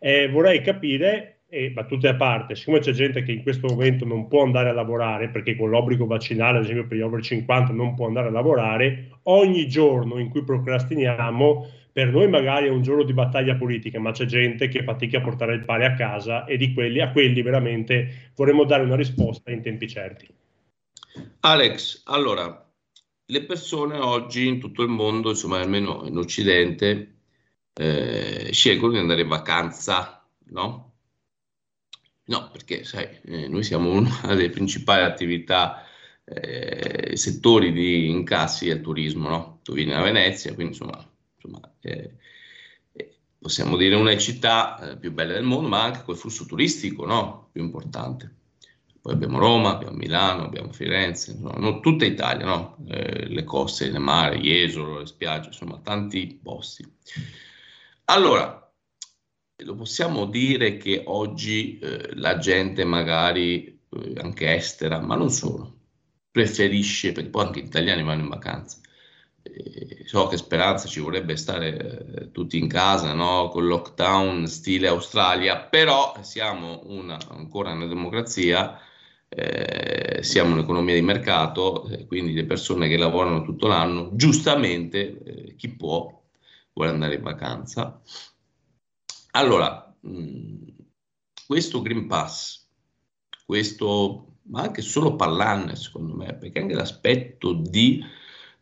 Eh, 0.00 0.28
vorrei 0.28 0.60
capire, 0.60 1.42
e 1.48 1.70
battute 1.70 2.08
a 2.08 2.16
parte, 2.16 2.56
siccome 2.56 2.80
c'è 2.80 2.90
gente 2.90 3.22
che 3.22 3.30
in 3.30 3.44
questo 3.44 3.68
momento 3.68 4.04
non 4.04 4.26
può 4.26 4.42
andare 4.42 4.70
a 4.70 4.72
lavorare, 4.72 5.28
perché 5.28 5.54
con 5.54 5.70
l'obbligo 5.70 6.04
vaccinale, 6.04 6.58
ad 6.58 6.64
esempio 6.64 6.88
per 6.88 6.96
gli 6.96 7.02
over 7.02 7.22
50, 7.22 7.72
non 7.74 7.94
può 7.94 8.08
andare 8.08 8.26
a 8.26 8.32
lavorare, 8.32 9.20
ogni 9.24 9.68
giorno 9.68 10.18
in 10.18 10.30
cui 10.30 10.42
procrastiniamo, 10.42 11.64
per 11.92 12.08
noi 12.08 12.28
magari 12.28 12.66
è 12.66 12.70
un 12.70 12.82
giorno 12.82 13.04
di 13.04 13.12
battaglia 13.12 13.54
politica, 13.54 14.00
ma 14.00 14.10
c'è 14.10 14.24
gente 14.24 14.66
che 14.66 14.82
fatica 14.82 15.18
a 15.18 15.22
portare 15.22 15.54
il 15.54 15.64
pane 15.64 15.84
a 15.84 15.94
casa 15.94 16.44
e 16.44 16.72
quelli, 16.74 17.00
a 17.00 17.12
quelli 17.12 17.40
veramente 17.40 18.32
vorremmo 18.34 18.64
dare 18.64 18.82
una 18.82 18.96
risposta 18.96 19.52
in 19.52 19.62
tempi 19.62 19.86
certi. 19.86 20.39
Alex, 21.40 22.02
allora, 22.04 22.70
le 23.24 23.44
persone 23.44 23.98
oggi 23.98 24.46
in 24.46 24.60
tutto 24.60 24.82
il 24.82 24.88
mondo, 24.88 25.30
insomma 25.30 25.60
almeno 25.60 26.04
in 26.06 26.16
Occidente, 26.16 27.20
eh, 27.72 28.50
scelgono 28.52 28.92
di 28.92 28.98
andare 28.98 29.22
in 29.22 29.28
vacanza, 29.28 30.28
no? 30.50 30.88
No, 32.24 32.50
perché 32.50 32.84
sai, 32.84 33.20
eh, 33.24 33.48
noi 33.48 33.62
siamo 33.64 33.90
una 33.90 34.20
delle 34.34 34.50
principali 34.50 35.02
attività, 35.04 35.84
eh, 36.24 37.16
settori 37.16 37.72
di 37.72 38.08
incassi 38.08 38.66
il 38.68 38.80
turismo, 38.80 39.28
no? 39.28 39.60
Tu 39.62 39.72
vieni 39.74 39.92
a 39.92 40.02
Venezia, 40.02 40.54
quindi 40.54 40.76
insomma, 40.76 41.04
insomma 41.34 41.74
eh, 41.80 42.16
eh, 42.92 43.18
possiamo 43.38 43.76
dire 43.76 43.94
una 43.96 44.16
città 44.16 44.92
eh, 44.92 44.96
più 44.98 45.12
bella 45.12 45.32
del 45.34 45.44
mondo, 45.44 45.68
ma 45.68 45.82
anche 45.82 46.02
col 46.04 46.16
flusso 46.16 46.46
turistico, 46.46 47.04
no? 47.04 47.48
Più 47.52 47.62
importante. 47.62 48.39
Poi 49.02 49.14
abbiamo 49.14 49.38
Roma, 49.38 49.70
abbiamo 49.70 49.96
Milano, 49.96 50.44
abbiamo 50.44 50.72
Firenze, 50.72 51.30
insomma, 51.30 51.54
no, 51.56 51.80
tutta 51.80 52.04
Italia, 52.04 52.44
no? 52.44 52.76
eh, 52.88 53.28
le 53.28 53.44
coste, 53.44 53.90
le 53.90 53.98
mare, 53.98 54.36
Jesolo, 54.38 54.98
le 54.98 55.06
spiagge, 55.06 55.48
insomma, 55.48 55.80
tanti 55.82 56.38
posti. 56.42 56.86
Allora, 58.04 58.70
lo 59.56 59.74
possiamo 59.74 60.26
dire 60.26 60.76
che 60.76 61.02
oggi 61.06 61.78
eh, 61.78 62.10
la 62.14 62.36
gente 62.36 62.84
magari 62.84 63.80
eh, 63.88 64.12
anche 64.20 64.54
estera, 64.54 65.00
ma 65.00 65.16
non 65.16 65.30
solo, 65.30 65.78
preferisce, 66.30 67.12
perché 67.12 67.30
poi 67.30 67.46
anche 67.46 67.62
gli 67.62 67.66
italiani 67.66 68.02
vanno 68.02 68.22
in 68.22 68.28
vacanza. 68.28 68.80
Eh, 69.42 70.02
so 70.04 70.26
che 70.26 70.36
speranza 70.36 70.88
ci 70.88 71.00
vorrebbe 71.00 71.36
stare 71.36 71.78
eh, 71.78 72.30
tutti 72.32 72.58
in 72.58 72.68
casa, 72.68 73.14
no? 73.14 73.48
Con 73.48 73.66
lockdown 73.66 74.46
stile 74.46 74.88
Australia, 74.88 75.58
però 75.58 76.18
siamo 76.20 76.82
una, 76.84 77.18
ancora 77.30 77.72
una 77.72 77.86
democrazia 77.86 78.78
eh, 79.32 80.22
siamo 80.22 80.54
un'economia 80.54 80.94
di 80.94 81.02
mercato, 81.02 81.88
eh, 81.88 82.06
quindi 82.06 82.32
le 82.32 82.44
persone 82.44 82.88
che 82.88 82.96
lavorano 82.96 83.42
tutto 83.44 83.68
l'anno, 83.68 84.10
giustamente 84.14 85.22
eh, 85.22 85.54
chi 85.56 85.68
può 85.68 86.20
vuole 86.72 86.90
andare 86.90 87.14
in 87.14 87.22
vacanza. 87.22 88.00
Allora, 89.32 89.94
mh, 90.00 90.10
mm, 90.10 90.68
questo 91.46 91.80
Green 91.80 92.08
Pass, 92.08 92.66
questo, 93.46 94.38
ma 94.48 94.62
anche 94.62 94.82
solo 94.82 95.14
parlarne 95.14 95.76
secondo 95.76 96.14
me, 96.14 96.34
perché 96.34 96.60
anche 96.60 96.74
l'aspetto 96.74 97.52
di, 97.52 98.04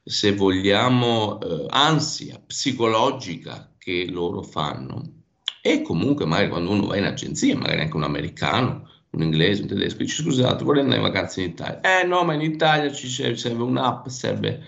se 0.02 0.34
vogliamo, 0.34 1.40
eh, 1.40 1.66
ansia 1.70 2.42
psicologica 2.46 3.74
che 3.78 4.06
loro 4.10 4.42
fanno, 4.42 5.16
e 5.62 5.80
comunque 5.80 6.26
magari 6.26 6.50
quando 6.50 6.70
uno 6.70 6.86
va 6.86 6.96
in 6.98 7.04
agenzia, 7.04 7.56
magari 7.56 7.80
anche 7.80 7.96
un 7.96 8.04
americano, 8.04 8.88
un 9.10 9.22
inglese, 9.22 9.62
un 9.62 9.68
tedesco, 9.68 9.98
dice 9.98 10.22
scusate, 10.22 10.64
vorrei 10.64 10.82
andare 10.82 11.00
in 11.00 11.06
vacanza 11.06 11.40
in 11.40 11.50
Italia. 11.50 11.80
Eh 11.80 12.04
no, 12.04 12.24
ma 12.24 12.34
in 12.34 12.42
Italia 12.42 12.92
ci 12.92 13.08
serve 13.08 13.62
un'app, 13.62 14.06
serve... 14.08 14.64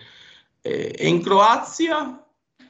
Eh, 0.63 0.95
e 0.97 1.09
in 1.09 1.23
Croazia, 1.23 2.25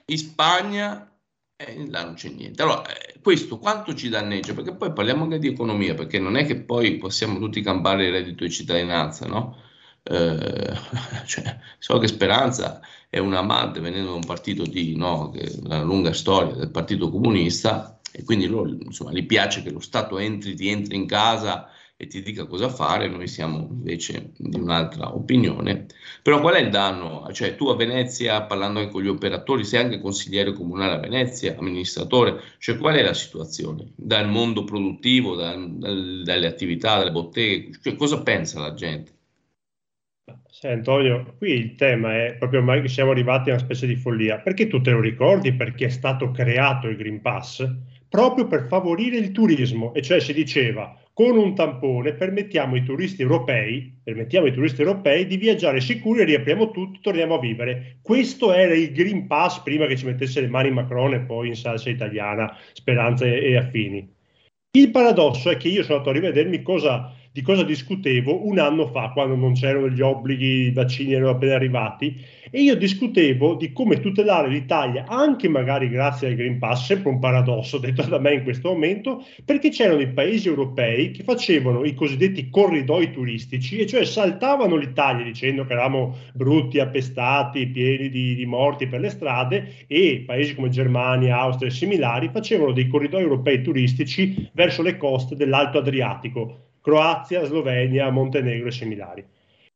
in 0.06 0.18
Spagna, 0.18 1.10
eh, 1.56 1.86
là 1.88 2.04
non 2.04 2.14
c'è 2.14 2.30
niente. 2.30 2.62
Allora, 2.62 2.86
eh, 2.86 3.20
questo 3.20 3.58
quanto 3.58 3.94
ci 3.94 4.08
danneggia? 4.08 4.54
Perché 4.54 4.74
poi 4.74 4.92
parliamo 4.92 5.24
anche 5.24 5.38
di 5.38 5.48
economia, 5.48 5.94
perché 5.94 6.18
non 6.18 6.36
è 6.36 6.46
che 6.46 6.56
poi 6.56 6.96
possiamo 6.96 7.38
tutti 7.38 7.60
campare 7.60 8.06
il 8.06 8.12
reddito 8.12 8.44
di 8.44 8.50
cittadinanza, 8.50 9.26
no? 9.26 9.56
Eh, 10.02 10.74
cioè, 11.26 11.58
so 11.78 11.98
che 11.98 12.06
Speranza 12.08 12.80
è 13.10 13.18
un 13.18 13.34
amante 13.34 13.80
venendo 13.80 14.10
da 14.10 14.16
un 14.16 14.24
partito 14.24 14.64
di, 14.64 14.96
no, 14.96 15.30
che, 15.30 15.58
una 15.62 15.82
lunga 15.82 16.12
storia 16.12 16.54
del 16.54 16.70
Partito 16.70 17.10
Comunista, 17.10 17.99
e 18.12 18.24
quindi 18.24 18.46
loro 18.46 18.70
insomma, 18.70 19.12
gli 19.12 19.26
piace 19.26 19.62
che 19.62 19.70
lo 19.70 19.80
Stato 19.80 20.18
entri, 20.18 20.54
ti 20.54 20.68
entri 20.68 20.96
in 20.96 21.06
casa 21.06 21.70
e 21.96 22.06
ti 22.06 22.22
dica 22.22 22.46
cosa 22.46 22.70
fare, 22.70 23.08
noi 23.08 23.28
siamo 23.28 23.68
invece 23.70 24.32
di 24.38 24.58
un'altra 24.58 25.14
opinione. 25.14 25.84
Però 26.22 26.40
qual 26.40 26.54
è 26.54 26.60
il 26.60 26.70
danno? 26.70 27.28
Cioè 27.30 27.56
tu 27.56 27.68
a 27.68 27.76
Venezia, 27.76 28.40
parlando 28.44 28.78
anche 28.78 28.90
con 28.90 29.02
gli 29.02 29.08
operatori, 29.08 29.64
sei 29.64 29.82
anche 29.82 30.00
consigliere 30.00 30.54
comunale 30.54 30.94
a 30.94 30.98
Venezia, 30.98 31.54
amministratore, 31.58 32.40
cioè 32.58 32.78
qual 32.78 32.94
è 32.94 33.02
la 33.02 33.12
situazione? 33.12 33.92
Dal 33.96 34.30
mondo 34.30 34.64
produttivo, 34.64 35.34
dal, 35.36 35.76
dal, 35.76 36.22
dalle 36.24 36.46
attività, 36.46 36.96
dalle 36.96 37.10
botteghe, 37.10 37.78
cioè, 37.82 37.94
cosa 37.96 38.22
pensa 38.22 38.60
la 38.60 38.72
gente? 38.72 39.12
Sì, 40.48 40.68
Antonio, 40.68 41.34
qui 41.36 41.52
il 41.52 41.74
tema 41.74 42.14
è 42.14 42.36
proprio 42.38 42.60
ormai 42.60 42.80
che 42.80 42.88
siamo 42.88 43.10
arrivati 43.10 43.50
a 43.50 43.54
una 43.54 43.62
specie 43.62 43.86
di 43.86 43.96
follia. 43.96 44.38
Perché 44.38 44.68
tu 44.68 44.80
te 44.80 44.90
lo 44.90 45.00
ricordi? 45.00 45.52
Perché 45.52 45.86
è 45.86 45.90
stato 45.90 46.30
creato 46.30 46.88
il 46.88 46.96
Green 46.96 47.20
Pass 47.20 47.66
proprio 48.10 48.46
per 48.46 48.66
favorire 48.66 49.16
il 49.16 49.30
turismo, 49.30 49.94
e 49.94 50.02
cioè 50.02 50.20
si 50.20 50.34
diceva 50.34 50.94
con 51.14 51.36
un 51.36 51.54
tampone 51.54 52.14
permettiamo 52.14 52.74
ai 52.74 52.82
turisti 52.82 53.22
europei, 53.22 54.00
permettiamo 54.02 54.46
ai 54.46 54.52
turisti 54.52 54.80
europei 54.80 55.26
di 55.26 55.36
viaggiare 55.36 55.80
sicuri 55.80 56.24
riapriamo 56.24 56.70
tutto, 56.70 56.98
torniamo 57.02 57.34
a 57.34 57.38
vivere. 57.38 57.98
Questo 58.02 58.52
era 58.52 58.74
il 58.74 58.90
Green 58.92 59.26
Pass 59.26 59.60
prima 59.62 59.86
che 59.86 59.96
ci 59.96 60.06
mettesse 60.06 60.40
le 60.40 60.48
mani 60.48 60.70
Macron 60.70 61.14
e 61.14 61.20
poi 61.20 61.48
in 61.48 61.56
salsa 61.56 61.90
italiana, 61.90 62.56
Speranza 62.72 63.26
e, 63.26 63.50
e 63.50 63.56
affini. 63.56 64.12
Il 64.72 64.90
paradosso 64.90 65.50
è 65.50 65.56
che 65.56 65.68
io 65.68 65.82
sono 65.82 65.98
andato 65.98 66.10
a 66.10 66.20
rivedermi 66.20 66.62
cosa 66.62 67.14
di 67.32 67.42
cosa 67.42 67.62
discutevo 67.62 68.48
un 68.48 68.58
anno 68.58 68.88
fa, 68.88 69.10
quando 69.10 69.36
non 69.36 69.52
c'erano 69.52 69.88
gli 69.88 70.00
obblighi, 70.00 70.66
i 70.66 70.72
vaccini 70.72 71.12
erano 71.12 71.30
appena 71.30 71.54
arrivati, 71.54 72.16
e 72.50 72.60
io 72.60 72.74
discutevo 72.74 73.54
di 73.54 73.70
come 73.70 74.00
tutelare 74.00 74.48
l'Italia, 74.48 75.04
anche 75.06 75.48
magari 75.48 75.88
grazie 75.88 76.26
al 76.26 76.34
Green 76.34 76.58
Pass, 76.58 76.86
sempre 76.86 77.10
un 77.10 77.20
paradosso 77.20 77.78
detto 77.80 78.02
da 78.02 78.18
me 78.18 78.34
in 78.34 78.42
questo 78.42 78.70
momento, 78.70 79.24
perché 79.44 79.68
c'erano 79.68 80.00
i 80.00 80.08
paesi 80.08 80.48
europei 80.48 81.12
che 81.12 81.22
facevano 81.22 81.84
i 81.84 81.94
cosiddetti 81.94 82.50
corridoi 82.50 83.12
turistici, 83.12 83.78
e 83.78 83.86
cioè 83.86 84.04
saltavano 84.04 84.74
l'Italia 84.74 85.24
dicendo 85.24 85.64
che 85.64 85.72
eravamo 85.74 86.16
brutti, 86.34 86.80
appestati, 86.80 87.68
pieni 87.68 88.10
di, 88.10 88.34
di 88.34 88.46
morti 88.46 88.88
per 88.88 88.98
le 88.98 89.10
strade, 89.10 89.84
e 89.86 90.24
paesi 90.26 90.56
come 90.56 90.68
Germania, 90.68 91.38
Austria 91.38 91.68
e 91.68 91.72
similari 91.72 92.28
facevano 92.32 92.72
dei 92.72 92.88
corridoi 92.88 93.22
europei 93.22 93.62
turistici 93.62 94.50
verso 94.52 94.82
le 94.82 94.96
coste 94.96 95.36
dell'Alto 95.36 95.78
Adriatico 95.78 96.64
Croazia, 96.80 97.44
Slovenia, 97.44 98.10
Montenegro 98.10 98.68
e 98.68 98.72
similari. 98.72 99.24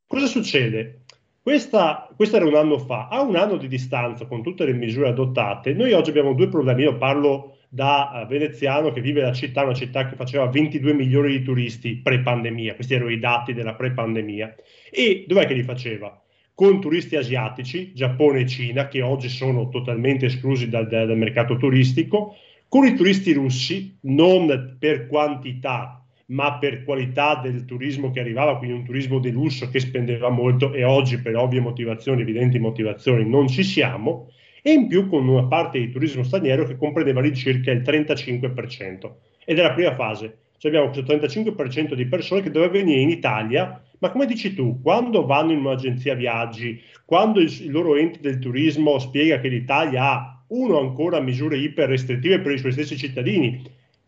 Cosa 0.06 0.26
succede? 0.26 1.00
Questa, 1.42 2.08
questo 2.16 2.36
era 2.36 2.46
un 2.46 2.54
anno 2.54 2.78
fa, 2.78 3.08
a 3.08 3.20
un 3.20 3.36
anno 3.36 3.56
di 3.56 3.68
distanza 3.68 4.24
con 4.24 4.42
tutte 4.42 4.64
le 4.64 4.72
misure 4.72 5.08
adottate, 5.08 5.74
noi 5.74 5.92
oggi 5.92 6.08
abbiamo 6.08 6.32
due 6.32 6.48
problemi. 6.48 6.82
Io 6.84 6.96
parlo 6.96 7.58
da 7.68 8.22
uh, 8.22 8.26
veneziano 8.26 8.92
che 8.92 9.00
vive 9.00 9.20
la 9.20 9.32
città, 9.32 9.64
una 9.64 9.74
città 9.74 10.06
che 10.06 10.14
faceva 10.14 10.46
22 10.46 10.94
milioni 10.94 11.32
di 11.32 11.42
turisti 11.42 11.96
pre-pandemia, 11.96 12.76
questi 12.76 12.94
erano 12.94 13.10
i 13.10 13.18
dati 13.18 13.52
della 13.52 13.74
pre-pandemia. 13.74 14.54
E 14.90 15.24
dov'è 15.26 15.44
che 15.46 15.54
li 15.54 15.64
faceva? 15.64 16.18
Con 16.54 16.80
turisti 16.80 17.16
asiatici, 17.16 17.92
Giappone 17.92 18.40
e 18.40 18.46
Cina, 18.46 18.86
che 18.86 19.02
oggi 19.02 19.28
sono 19.28 19.68
totalmente 19.68 20.26
esclusi 20.26 20.68
dal, 20.68 20.86
dal 20.86 21.16
mercato 21.16 21.56
turistico, 21.56 22.36
con 22.68 22.86
i 22.86 22.94
turisti 22.94 23.32
russi, 23.32 23.98
non 24.02 24.76
per 24.78 25.08
quantità, 25.08 26.03
ma 26.26 26.58
per 26.58 26.84
qualità 26.84 27.40
del 27.42 27.64
turismo 27.64 28.10
che 28.10 28.20
arrivava, 28.20 28.56
quindi 28.56 28.76
un 28.76 28.84
turismo 28.84 29.18
di 29.18 29.30
lusso 29.30 29.68
che 29.68 29.80
spendeva 29.80 30.30
molto 30.30 30.72
e 30.72 30.84
oggi 30.84 31.20
per 31.20 31.36
ovvie 31.36 31.60
motivazioni, 31.60 32.22
evidenti 32.22 32.58
motivazioni, 32.58 33.28
non 33.28 33.48
ci 33.48 33.62
siamo, 33.62 34.30
e 34.62 34.72
in 34.72 34.86
più 34.86 35.08
con 35.08 35.28
una 35.28 35.44
parte 35.44 35.78
di 35.78 35.90
turismo 35.90 36.22
straniero 36.22 36.64
che 36.64 36.76
comprendeva 36.76 37.20
all'incirca 37.20 37.70
il 37.70 37.82
35%. 37.82 39.12
Ed 39.44 39.58
è 39.58 39.62
la 39.62 39.72
prima 39.72 39.94
fase, 39.94 40.38
cioè 40.56 40.70
abbiamo 40.70 40.90
questo 40.90 41.12
35% 41.12 41.92
di 41.92 42.06
persone 42.06 42.40
che 42.40 42.50
doveva 42.50 42.72
venire 42.72 43.00
in 43.00 43.10
Italia, 43.10 43.82
ma 43.98 44.10
come 44.10 44.24
dici 44.24 44.54
tu, 44.54 44.80
quando 44.80 45.26
vanno 45.26 45.52
in 45.52 45.58
un'agenzia 45.58 46.14
viaggi, 46.14 46.80
quando 47.04 47.40
il, 47.40 47.52
il 47.60 47.70
loro 47.70 47.96
ente 47.96 48.20
del 48.20 48.38
turismo 48.38 48.98
spiega 48.98 49.40
che 49.40 49.48
l'Italia 49.48 50.02
ha 50.02 50.42
uno 50.48 50.78
ancora 50.78 51.20
misure 51.20 51.58
iper 51.58 51.88
restrittive 51.88 52.40
per 52.40 52.52
i 52.52 52.58
suoi 52.58 52.72
stessi 52.72 52.96
cittadini, 52.96 53.62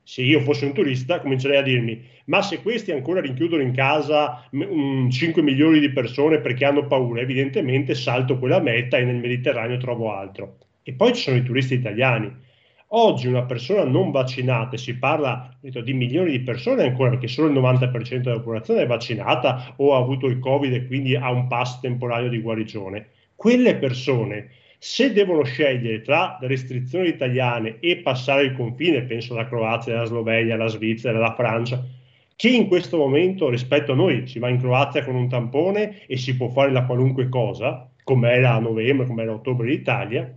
se 0.06 0.22
io 0.22 0.38
fossi 0.40 0.64
un 0.64 0.72
turista 0.72 1.18
comincerei 1.18 1.56
a 1.56 1.62
dirmi 1.62 2.00
ma 2.26 2.40
se 2.40 2.62
questi 2.62 2.92
ancora 2.92 3.20
rinchiudono 3.20 3.60
in 3.60 3.72
casa 3.72 4.46
um, 4.52 5.10
5 5.10 5.42
milioni 5.42 5.80
di 5.80 5.90
persone 5.90 6.40
perché 6.40 6.64
hanno 6.64 6.86
paura 6.86 7.20
evidentemente 7.20 7.94
salto 7.94 8.38
quella 8.38 8.60
meta 8.60 8.98
e 8.98 9.04
nel 9.04 9.16
Mediterraneo 9.16 9.78
trovo 9.78 10.12
altro. 10.12 10.58
E 10.82 10.92
poi 10.92 11.14
ci 11.14 11.22
sono 11.22 11.36
i 11.36 11.42
turisti 11.42 11.75
italiani. 11.75 12.32
Oggi 12.90 13.26
una 13.26 13.44
persona 13.44 13.82
non 13.82 14.12
vaccinata 14.12 14.76
si 14.76 14.96
parla 14.96 15.56
detto, 15.60 15.80
di 15.80 15.92
milioni 15.92 16.30
di 16.30 16.40
persone 16.40 16.84
ancora 16.84 17.10
perché 17.10 17.26
solo 17.26 17.48
il 17.48 17.54
90% 17.54 18.18
della 18.18 18.36
popolazione 18.36 18.82
è 18.82 18.86
vaccinata 18.86 19.75
o 19.76 19.94
ha 19.94 19.98
avuto 19.98 20.26
il 20.26 20.38
covid 20.38 20.72
e 20.72 20.86
quindi 20.86 21.16
ha 21.16 21.30
un 21.30 21.48
pass 21.48 21.80
temporaneo 21.80 22.28
di 22.28 22.40
guarigione 22.40 23.08
quelle 23.36 23.76
persone 23.76 24.48
se 24.88 25.12
devono 25.12 25.43
scegliere 25.43 26.00
tra 26.00 26.38
restrizioni 26.43 27.09
italiane 27.09 27.78
e 27.81 27.97
passare 27.97 28.45
il 28.45 28.52
confine, 28.52 29.02
penso 29.02 29.33
alla 29.33 29.49
Croazia, 29.49 29.95
alla 29.95 30.05
Slovenia, 30.05 30.55
alla 30.55 30.69
Svizzera, 30.69 31.19
alla 31.19 31.35
Francia, 31.35 31.85
che 32.37 32.49
in 32.50 32.69
questo 32.69 32.97
momento 32.97 33.49
rispetto 33.49 33.90
a 33.90 33.95
noi 33.97 34.28
si 34.28 34.38
va 34.38 34.49
in 34.49 34.61
Croazia 34.61 35.05
con 35.05 35.16
un 35.16 35.28
tampone 35.28 36.07
e 36.07 36.16
si 36.16 36.37
può 36.37 36.50
fare 36.50 36.71
la 36.71 36.85
qualunque 36.85 37.28
cosa, 37.28 37.90
come 38.05 38.31
era 38.31 38.55
a 38.55 38.61
novembre, 38.61 39.07
come 39.07 39.25
era 39.25 39.33
a 39.33 39.35
ottobre 39.35 39.66
in 39.66 39.73
Italia, 39.81 40.33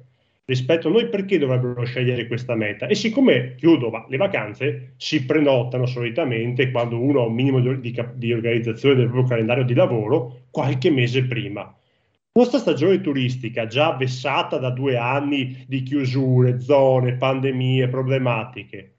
rispetto 0.46 0.88
a 0.88 0.91
noi 0.91 1.10
perché 1.10 1.38
dovrebbero 1.38 1.86
scegliere 1.86 2.25
questa 2.25 2.56
meta? 2.56 2.88
E 2.88 2.96
siccome, 2.96 3.53
chiudo, 3.53 3.91
va, 3.91 4.08
le 4.10 4.18
vacanze 4.18 4.94
si 4.98 5.25
prenotano 5.25 5.86
solitamente 5.86 6.72
quando 6.72 7.00
uno 7.00 7.22
ha 7.22 7.27
un 7.27 7.36
minimo 7.36 7.60
di, 7.60 7.79
di, 7.82 8.03
di 8.15 8.34
organizzazione 8.34 8.96
del 8.96 9.10
proprio 9.10 9.27
calendario 9.27 9.63
di 9.63 9.75
lavoro 9.75 10.46
qualche 10.50 10.89
mese 10.89 11.24
prima 11.25 11.72
nostra 12.39 12.60
stagione 12.60 13.01
turistica, 13.01 13.67
già 13.67 13.91
vessata 13.98 14.58
da 14.58 14.69
due 14.69 14.96
anni 14.96 15.65
di 15.67 15.84
chiusure, 15.84 16.62
zone, 16.62 17.15
pandemie, 17.15 17.89
problematiche, 17.89 18.93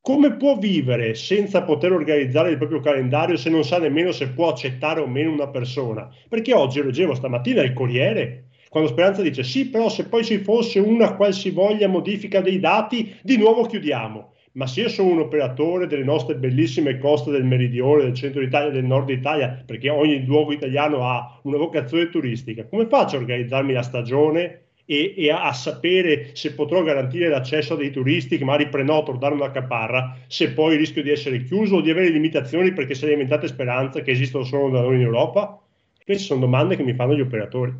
come 0.00 0.32
può 0.32 0.58
vivere 0.58 1.14
senza 1.14 1.62
poter 1.62 1.92
organizzare 1.92 2.50
il 2.50 2.56
proprio 2.56 2.80
calendario 2.80 3.36
se 3.36 3.48
non 3.48 3.62
sa 3.62 3.78
nemmeno 3.78 4.10
se 4.10 4.30
può 4.30 4.48
accettare 4.48 5.00
o 5.00 5.06
meno 5.06 5.30
una 5.30 5.46
persona? 5.46 6.12
Perché 6.28 6.52
oggi 6.52 6.82
leggevo 6.82 7.14
stamattina 7.14 7.62
il 7.62 7.74
Corriere, 7.74 8.46
quando 8.68 8.88
Speranza 8.88 9.22
dice 9.22 9.44
sì, 9.44 9.68
però 9.68 9.88
se 9.88 10.08
poi 10.08 10.24
ci 10.24 10.38
fosse 10.38 10.80
una 10.80 11.14
qualsivoglia 11.14 11.86
modifica 11.86 12.40
dei 12.40 12.58
dati, 12.58 13.14
di 13.22 13.36
nuovo 13.36 13.66
chiudiamo 13.66 14.32
ma 14.52 14.66
se 14.66 14.82
io 14.82 14.88
sono 14.88 15.10
un 15.10 15.20
operatore 15.20 15.86
delle 15.86 16.04
nostre 16.04 16.34
bellissime 16.34 16.98
coste 16.98 17.30
del 17.30 17.44
meridione, 17.44 18.02
del 18.02 18.14
centro 18.14 18.42
Italia, 18.42 18.70
del 18.70 18.84
nord 18.84 19.10
Italia, 19.10 19.62
perché 19.64 19.88
ogni 19.88 20.24
luogo 20.24 20.52
italiano 20.52 21.08
ha 21.08 21.38
una 21.42 21.56
vocazione 21.56 22.08
turistica, 22.08 22.66
come 22.66 22.86
faccio 22.86 23.16
a 23.16 23.20
organizzarmi 23.20 23.72
la 23.72 23.82
stagione 23.82 24.62
e, 24.84 25.14
e 25.16 25.30
a, 25.30 25.44
a, 25.44 25.52
sapere 25.52 26.30
se 26.32 26.54
potrò 26.54 26.82
garantire 26.82 27.28
l'accesso 27.28 27.74
a 27.74 27.76
dei 27.76 27.92
turisti 27.92 28.38
che 28.38 28.44
magari 28.44 28.68
prenoto 28.68 29.12
o 29.12 29.16
danno 29.16 29.36
una 29.36 29.52
caparra, 29.52 30.16
se 30.26 30.50
poi 30.50 30.76
rischio 30.76 31.04
di 31.04 31.10
essere 31.10 31.44
chiuso 31.44 31.76
o 31.76 31.80
di 31.80 31.90
avere 31.90 32.08
limitazioni 32.08 32.72
perché 32.72 32.96
se 32.96 33.06
alimentate 33.06 33.46
speranze 33.46 34.02
che 34.02 34.10
esistono 34.10 34.42
solo 34.42 34.70
da 34.70 34.80
noi 34.80 34.96
in 34.96 35.02
Europa? 35.02 35.60
Queste 36.04 36.24
sono 36.24 36.40
domande 36.40 36.74
che 36.74 36.82
mi 36.82 36.94
fanno 36.94 37.14
gli 37.14 37.20
operatori. 37.20 37.72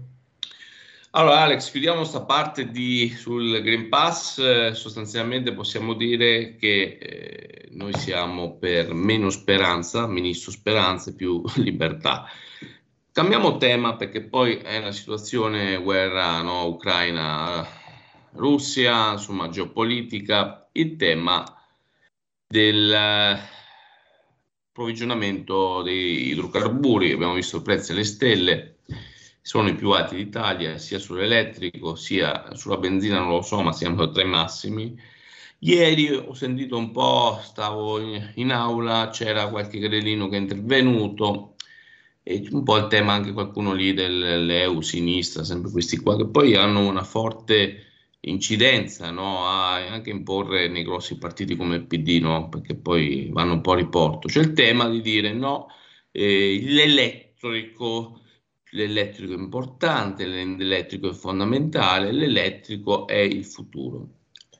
Allora 1.12 1.40
Alex, 1.40 1.72
chiudiamo 1.72 1.98
questa 1.98 2.22
parte 2.22 2.70
di, 2.70 3.08
sul 3.08 3.60
Green 3.62 3.88
Pass, 3.88 4.38
eh, 4.38 4.74
sostanzialmente 4.74 5.52
possiamo 5.52 5.94
dire 5.94 6.54
che 6.54 6.98
eh, 7.00 7.66
noi 7.72 7.92
siamo 7.98 8.58
per 8.58 8.94
meno 8.94 9.28
speranza, 9.30 10.06
ministro 10.06 10.52
speranza 10.52 11.10
e 11.10 11.14
più 11.14 11.42
libertà. 11.56 12.26
Cambiamo 13.10 13.56
tema 13.56 13.96
perché 13.96 14.22
poi 14.22 14.58
è 14.58 14.78
una 14.78 14.92
situazione 14.92 15.82
guerra 15.82 16.42
no, 16.42 16.66
Ucraina-Russia, 16.66 19.10
insomma 19.10 19.48
geopolitica, 19.48 20.68
il 20.70 20.94
tema 20.94 21.42
del 22.46 22.92
eh, 22.92 23.40
approvvigionamento 24.68 25.82
dei 25.82 26.28
idrocarburi, 26.28 27.10
abbiamo 27.10 27.34
visto 27.34 27.56
i 27.56 27.62
prezzi 27.62 27.90
alle 27.90 28.04
stelle 28.04 28.76
sono 29.42 29.68
i 29.68 29.74
più 29.74 29.90
alti 29.90 30.16
d'Italia, 30.16 30.78
sia 30.78 30.98
sull'elettrico 30.98 31.94
sia 31.94 32.54
sulla 32.54 32.76
benzina, 32.76 33.18
non 33.18 33.30
lo 33.30 33.42
so, 33.42 33.60
ma 33.62 33.72
siamo 33.72 34.10
tra 34.10 34.22
i 34.22 34.26
massimi. 34.26 34.98
Ieri 35.62 36.10
ho 36.14 36.32
sentito 36.34 36.76
un 36.76 36.90
po', 36.90 37.38
stavo 37.42 37.98
in, 38.00 38.32
in 38.36 38.50
aula, 38.52 39.10
c'era 39.12 39.48
qualche 39.48 39.78
grellino 39.78 40.28
che 40.28 40.36
è 40.36 40.40
intervenuto 40.40 41.56
e 42.22 42.46
un 42.50 42.62
po' 42.62 42.76
il 42.76 42.86
tema 42.86 43.12
anche 43.14 43.32
qualcuno 43.32 43.72
lì 43.72 43.92
dell'EU, 43.92 44.80
sinistra, 44.80 45.44
sempre 45.44 45.70
questi 45.70 45.96
qua, 45.98 46.16
che 46.16 46.28
poi 46.28 46.54
hanno 46.54 46.86
una 46.86 47.02
forte 47.02 47.86
incidenza 48.20 49.10
no? 49.10 49.46
a 49.46 49.74
anche 49.88 50.10
imporre 50.10 50.68
nei 50.68 50.82
grossi 50.84 51.18
partiti 51.18 51.56
come 51.56 51.76
il 51.76 51.86
PD, 51.86 52.20
no? 52.20 52.48
perché 52.48 52.74
poi 52.76 53.28
vanno 53.32 53.54
un 53.54 53.60
po' 53.62 53.72
a 53.72 53.76
riporto. 53.76 54.28
C'è 54.28 54.40
il 54.40 54.52
tema 54.52 54.88
di 54.88 55.00
dire 55.00 55.32
no, 55.32 55.68
eh, 56.12 56.60
l'elettrico 56.62 58.20
l'elettrico 58.70 59.32
è 59.32 59.36
importante, 59.36 60.26
l'elettrico 60.26 61.10
è 61.10 61.14
fondamentale, 61.14 62.12
l'elettrico 62.12 63.06
è 63.06 63.18
il 63.18 63.44
futuro. 63.44 64.08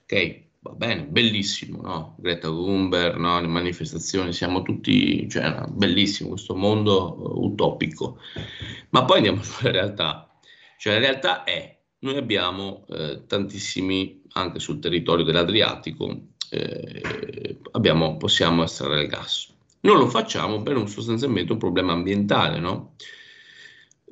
Ok? 0.03 0.49
va 0.63 0.73
bene, 0.73 1.05
bellissimo, 1.05 1.81
no? 1.83 2.17
Greta 2.19 2.49
Thunberg, 2.49 3.17
no? 3.17 3.41
le 3.41 3.47
manifestazioni, 3.47 4.33
siamo 4.33 4.63
tutti, 4.63 5.29
cioè, 5.29 5.65
bellissimo 5.69 6.31
questo 6.31 6.55
mondo 6.55 7.17
uh, 7.19 7.45
utopico. 7.47 8.19
Ma 8.91 9.05
poi 9.05 9.19
andiamo 9.19 9.43
sulla 9.43 9.71
realtà. 9.71 10.29
Cioè, 10.79 10.95
la 10.95 10.99
realtà 10.99 11.45
è, 11.45 11.79
noi 12.01 12.17
abbiamo 12.17 12.85
eh, 12.89 13.25
tantissimi, 13.27 14.23
anche 14.33 14.59
sul 14.59 14.79
territorio 14.81 15.25
dell'Adriatico, 15.25 16.29
eh, 16.51 17.59
abbiamo, 17.73 18.17
possiamo 18.17 18.63
estrarre 18.63 19.03
il 19.03 19.09
gas. 19.09 19.53
Non 19.81 19.99
lo 19.99 20.09
facciamo 20.09 20.63
per 20.63 20.77
un 20.77 20.89
sostanzialmente 20.89 21.53
un 21.53 21.59
problema 21.59 21.93
ambientale, 21.93 22.59
no? 22.59 22.95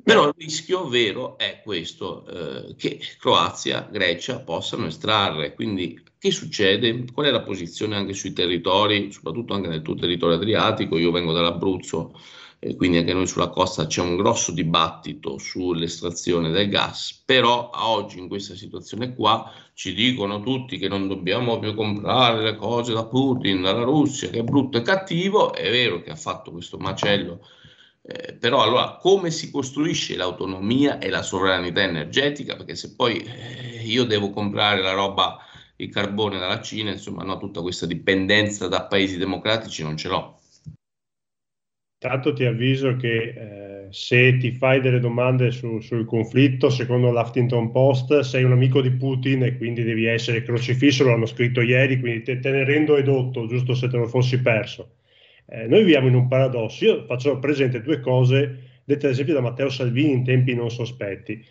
Però 0.09 0.27
il 0.27 0.33
rischio 0.35 0.87
vero 0.87 1.37
è 1.37 1.61
questo, 1.63 2.25
eh, 2.25 2.75
che 2.75 2.99
Croazia, 3.19 3.87
Grecia 3.91 4.39
possano 4.39 4.87
estrarre. 4.87 5.53
Quindi 5.53 6.01
che 6.17 6.31
succede? 6.31 7.05
Qual 7.13 7.27
è 7.27 7.29
la 7.29 7.43
posizione 7.43 7.95
anche 7.95 8.13
sui 8.13 8.33
territori, 8.33 9.11
soprattutto 9.11 9.53
anche 9.53 9.67
nel 9.67 9.83
tuo 9.83 9.93
territorio 9.93 10.37
adriatico? 10.37 10.97
Io 10.97 11.11
vengo 11.11 11.31
dall'Abruzzo, 11.31 12.19
eh, 12.57 12.75
quindi 12.75 12.97
anche 12.97 13.13
noi 13.13 13.27
sulla 13.27 13.49
costa 13.49 13.85
c'è 13.85 14.01
un 14.01 14.15
grosso 14.15 14.51
dibattito 14.51 15.37
sull'estrazione 15.37 16.49
del 16.49 16.69
gas, 16.69 17.21
però 17.23 17.69
oggi 17.71 18.17
in 18.17 18.27
questa 18.27 18.55
situazione 18.55 19.13
qua 19.13 19.51
ci 19.75 19.93
dicono 19.93 20.41
tutti 20.41 20.79
che 20.79 20.87
non 20.87 21.07
dobbiamo 21.07 21.59
più 21.59 21.75
comprare 21.75 22.41
le 22.41 22.55
cose 22.55 22.93
da 22.93 23.05
Putin, 23.05 23.61
dalla 23.61 23.83
Russia, 23.83 24.29
che 24.31 24.39
è 24.39 24.43
brutto 24.43 24.79
e 24.79 24.81
cattivo, 24.81 25.53
è 25.53 25.69
vero 25.69 26.01
che 26.01 26.09
ha 26.09 26.15
fatto 26.15 26.51
questo 26.51 26.79
macello, 26.79 27.41
eh, 28.11 28.33
però 28.33 28.63
allora 28.63 28.97
come 28.99 29.29
si 29.29 29.51
costruisce 29.51 30.15
l'autonomia 30.15 30.97
e 30.97 31.09
la 31.09 31.21
sovranità 31.21 31.83
energetica? 31.83 32.55
Perché 32.55 32.75
se 32.75 32.95
poi 32.95 33.19
eh, 33.19 33.83
io 33.83 34.03
devo 34.05 34.31
comprare 34.31 34.81
la 34.81 34.93
roba, 34.93 35.37
il 35.75 35.91
carbone 35.91 36.39
dalla 36.39 36.59
Cina, 36.59 36.89
insomma, 36.89 37.23
no, 37.23 37.37
tutta 37.37 37.61
questa 37.61 37.85
dipendenza 37.85 38.67
da 38.67 38.85
paesi 38.85 39.17
democratici 39.17 39.83
non 39.83 39.95
ce 39.95 40.07
l'ho. 40.07 40.39
Tanto 41.99 42.33
ti 42.33 42.45
avviso 42.45 42.95
che 42.95 43.85
eh, 43.85 43.87
se 43.91 44.37
ti 44.37 44.53
fai 44.53 44.81
delle 44.81 44.99
domande 44.99 45.51
su, 45.51 45.79
sul 45.79 46.05
conflitto, 46.05 46.71
secondo 46.71 47.11
l'Huffington 47.11 47.71
Post, 47.71 48.21
sei 48.21 48.43
un 48.43 48.53
amico 48.53 48.81
di 48.81 48.91
Putin 48.91 49.43
e 49.43 49.57
quindi 49.57 49.83
devi 49.83 50.05
essere 50.05 50.41
crocifisso, 50.41 51.03
lo 51.03 51.13
hanno 51.13 51.27
scritto 51.27 51.61
ieri, 51.61 51.99
quindi 51.99 52.23
te, 52.23 52.39
te 52.39 52.49
ne 52.49 52.63
rendo 52.63 52.97
edotto, 52.97 53.45
giusto 53.45 53.75
se 53.75 53.87
te 53.87 53.97
lo 53.97 54.07
fossi 54.07 54.41
perso. 54.41 54.95
Eh, 55.51 55.67
noi 55.67 55.79
viviamo 55.79 56.07
in 56.07 56.15
un 56.15 56.27
paradosso. 56.27 56.85
Io 56.85 57.05
faccio 57.05 57.39
presente 57.39 57.81
due 57.81 57.99
cose 57.99 58.67
dette 58.83 59.05
ad 59.05 59.11
esempio 59.11 59.35
da 59.35 59.41
Matteo 59.41 59.69
Salvini 59.69 60.11
in 60.11 60.23
tempi 60.23 60.55
non 60.55 60.69
sospetti. 60.69 61.43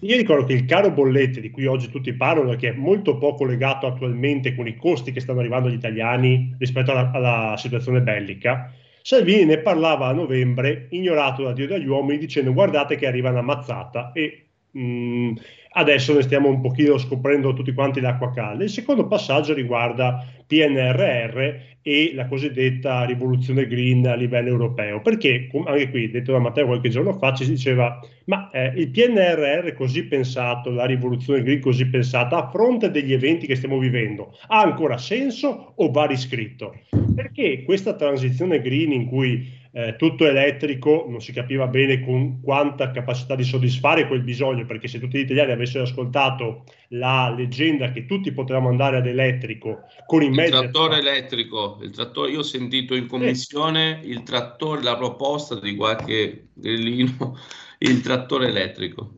Io 0.00 0.16
ricordo 0.16 0.44
che 0.44 0.52
il 0.52 0.64
caro 0.64 0.90
bollette 0.90 1.40
di 1.40 1.50
cui 1.50 1.66
oggi 1.66 1.88
tutti 1.88 2.12
parlano, 2.12 2.54
che 2.56 2.70
è 2.70 2.72
molto 2.72 3.16
poco 3.16 3.44
legato 3.44 3.86
attualmente 3.86 4.54
con 4.54 4.66
i 4.66 4.76
costi 4.76 5.12
che 5.12 5.20
stanno 5.20 5.40
arrivando 5.40 5.68
agli 5.68 5.74
italiani 5.74 6.54
rispetto 6.58 6.90
alla, 6.90 7.10
alla 7.12 7.54
situazione 7.56 8.00
bellica, 8.00 8.72
Salvini 9.00 9.44
ne 9.44 9.58
parlava 9.58 10.06
a 10.06 10.12
novembre, 10.12 10.86
ignorato 10.90 11.42
da 11.42 11.52
Dio 11.52 11.64
e 11.64 11.68
dagli 11.68 11.86
uomini, 11.86 12.18
dicendo 12.18 12.52
guardate 12.52 12.96
che 12.96 13.06
arriva 13.06 13.30
una 13.30 13.42
mazzata 13.42 14.12
e 14.12 14.46
mh, 14.70 14.80
mm, 14.80 15.32
adesso 15.74 16.14
ne 16.14 16.22
stiamo 16.22 16.48
un 16.48 16.60
pochino 16.60 16.98
scoprendo 16.98 17.52
tutti 17.52 17.72
quanti 17.72 18.00
l'acqua 18.00 18.32
calda. 18.32 18.64
Il 18.64 18.70
secondo 18.70 19.06
passaggio 19.06 19.54
riguarda 19.54 20.26
PNRR 20.46 21.38
e 21.82 22.12
la 22.14 22.26
cosiddetta 22.26 23.04
rivoluzione 23.04 23.66
green 23.66 24.06
a 24.06 24.14
livello 24.14 24.48
europeo, 24.48 25.00
perché 25.00 25.50
anche 25.66 25.90
qui, 25.90 26.10
detto 26.10 26.32
da 26.32 26.38
Matteo 26.38 26.66
qualche 26.66 26.88
giorno 26.88 27.12
fa, 27.12 27.34
ci 27.34 27.44
si 27.44 27.50
diceva, 27.50 27.98
ma 28.26 28.50
eh, 28.50 28.72
il 28.76 28.90
PNRR 28.90 29.72
così 29.74 30.04
pensato, 30.04 30.70
la 30.70 30.86
rivoluzione 30.86 31.42
green 31.42 31.60
così 31.60 31.86
pensata, 31.86 32.36
a 32.38 32.50
fronte 32.50 32.90
degli 32.90 33.12
eventi 33.12 33.46
che 33.46 33.56
stiamo 33.56 33.78
vivendo, 33.78 34.34
ha 34.46 34.60
ancora 34.60 34.96
senso 34.96 35.72
o 35.76 35.90
va 35.90 36.06
riscritto? 36.06 36.74
Perché 37.14 37.62
questa 37.64 37.94
transizione 37.94 38.60
green 38.60 38.92
in 38.92 39.06
cui 39.06 39.62
eh, 39.76 39.96
tutto 39.96 40.24
elettrico, 40.24 41.04
non 41.08 41.20
si 41.20 41.32
capiva 41.32 41.66
bene 41.66 42.00
con 42.04 42.40
quanta 42.40 42.92
capacità 42.92 43.34
di 43.34 43.42
soddisfare 43.42 44.06
quel 44.06 44.22
bisogno, 44.22 44.64
perché 44.66 44.86
se 44.86 45.00
tutti 45.00 45.18
gli 45.18 45.22
italiani 45.22 45.50
avessero 45.50 45.82
ascoltato 45.82 46.62
la 46.90 47.34
leggenda 47.36 47.90
che 47.90 48.06
tutti 48.06 48.30
potevamo 48.30 48.68
andare 48.68 48.98
ad 48.98 49.06
elettrico 49.08 49.80
con 50.06 50.22
i 50.22 50.30
mezzi... 50.30 50.54
Il 50.54 50.60
trattore 50.60 50.98
elettrico, 50.98 51.80
il 51.82 51.90
trattore, 51.90 52.30
io 52.30 52.38
ho 52.38 52.44
sentito 52.44 52.94
in 52.94 53.08
commissione 53.08 54.00
eh. 54.00 54.06
il 54.06 54.22
trattore, 54.22 54.80
la 54.80 54.96
proposta 54.96 55.58
di 55.58 55.74
qualche 55.74 56.50
grillino, 56.54 57.36
il 57.78 58.00
trattore 58.00 58.46
elettrico. 58.46 59.16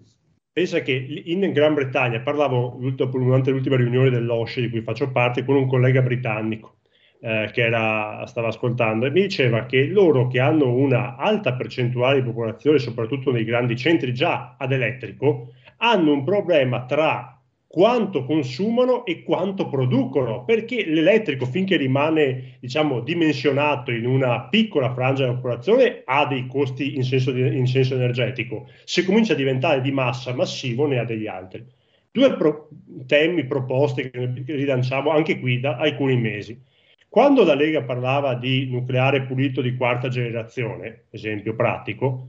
Pensa 0.50 0.80
che 0.80 1.22
in 1.26 1.52
Gran 1.52 1.74
Bretagna, 1.74 2.20
parlavo 2.20 2.78
durante 2.80 3.50
l'ultima 3.50 3.76
riunione 3.76 4.08
dell'OSCE 4.08 4.62
di 4.62 4.70
cui 4.70 4.80
faccio 4.80 5.12
parte 5.12 5.44
con 5.44 5.54
un 5.54 5.68
collega 5.68 6.00
britannico, 6.00 6.78
eh, 7.20 7.50
che 7.52 7.62
era, 7.62 8.24
stava 8.26 8.48
ascoltando 8.48 9.06
e 9.06 9.10
mi 9.10 9.22
diceva 9.22 9.66
che 9.66 9.86
loro 9.86 10.26
che 10.26 10.40
hanno 10.40 10.72
una 10.72 11.16
alta 11.16 11.54
percentuale 11.54 12.20
di 12.20 12.26
popolazione, 12.26 12.78
soprattutto 12.78 13.30
nei 13.32 13.44
grandi 13.44 13.76
centri 13.76 14.12
già 14.12 14.56
ad 14.58 14.72
elettrico, 14.72 15.52
hanno 15.78 16.12
un 16.12 16.24
problema 16.24 16.84
tra 16.84 17.36
quanto 17.66 18.24
consumano 18.24 19.04
e 19.04 19.22
quanto 19.22 19.68
producono, 19.68 20.44
perché 20.44 20.86
l'elettrico 20.86 21.44
finché 21.44 21.76
rimane 21.76 22.56
diciamo, 22.60 23.00
dimensionato 23.00 23.90
in 23.90 24.06
una 24.06 24.44
piccola 24.48 24.94
frangia 24.94 25.24
della 25.24 25.34
popolazione 25.34 26.02
ha 26.04 26.24
dei 26.26 26.46
costi 26.46 26.96
in 26.96 27.04
senso, 27.04 27.32
di, 27.32 27.40
in 27.56 27.66
senso 27.66 27.94
energetico, 27.94 28.68
se 28.84 29.04
comincia 29.04 29.34
a 29.34 29.36
diventare 29.36 29.82
di 29.82 29.90
massa 29.90 30.32
massivo 30.32 30.86
ne 30.86 30.98
ha 30.98 31.04
degli 31.04 31.26
altri. 31.26 31.64
Due 32.10 32.34
pro- 32.36 32.70
temi 33.06 33.44
proposte 33.44 34.10
che 34.10 34.42
rilanciamo 34.46 35.10
anche 35.10 35.38
qui 35.38 35.60
da 35.60 35.76
alcuni 35.76 36.16
mesi. 36.16 36.58
Quando 37.16 37.44
la 37.44 37.54
Lega 37.54 37.80
parlava 37.80 38.34
di 38.34 38.68
nucleare 38.68 39.22
pulito 39.22 39.62
di 39.62 39.74
quarta 39.74 40.08
generazione, 40.08 41.04
esempio 41.08 41.56
pratico, 41.56 42.28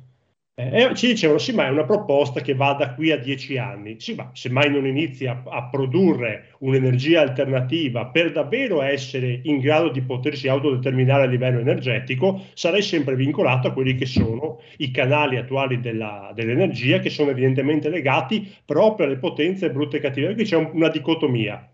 eh, 0.56 0.96
ci 0.96 1.08
dicevano 1.08 1.40
sì, 1.40 1.52
ma 1.52 1.66
è 1.66 1.70
una 1.70 1.84
proposta 1.84 2.40
che 2.40 2.56
va 2.56 2.72
da 2.72 2.94
qui 2.94 3.12
a 3.12 3.18
dieci 3.18 3.58
anni. 3.58 4.00
Sì, 4.00 4.16
ma 4.16 4.30
se 4.34 4.50
mai 4.50 4.72
non 4.72 4.88
inizi 4.88 5.26
a, 5.26 5.44
a, 5.46 5.66
produrre 5.66 6.54
un'energia 6.60 7.20
alternativa 7.20 8.06
per 8.06 8.32
davvero 8.32 8.82
essere 8.82 9.42
in 9.44 9.60
grado 9.60 9.90
di 9.90 10.02
potersi 10.04 10.48
autodeterminare 10.48 11.24
a 11.24 11.28
livello 11.28 11.60
energetico, 11.60 12.46
sarai 12.54 12.82
sempre 12.82 13.18
vincolato 13.18 13.68
a 13.68 13.74
quelli 13.74 13.94
che 13.96 14.06
sono 14.06 14.62
i 14.78 14.90
canali 14.90 15.36
attuali 15.36 15.82
della, 15.82 16.32
dell'energia, 16.34 17.00
che 17.00 17.10
sono 17.10 17.32
evidentemente 17.32 17.90
legati 17.90 18.50
proprio 18.64 19.06
alle 19.06 19.18
potenze 19.18 19.70
brutte 19.70 19.98
e 19.98 20.00
cattive. 20.00 20.34
Qui 20.34 20.46
c'è 20.46 20.56
un, 20.56 20.70
una 20.72 20.88
dicotomia 20.88 21.72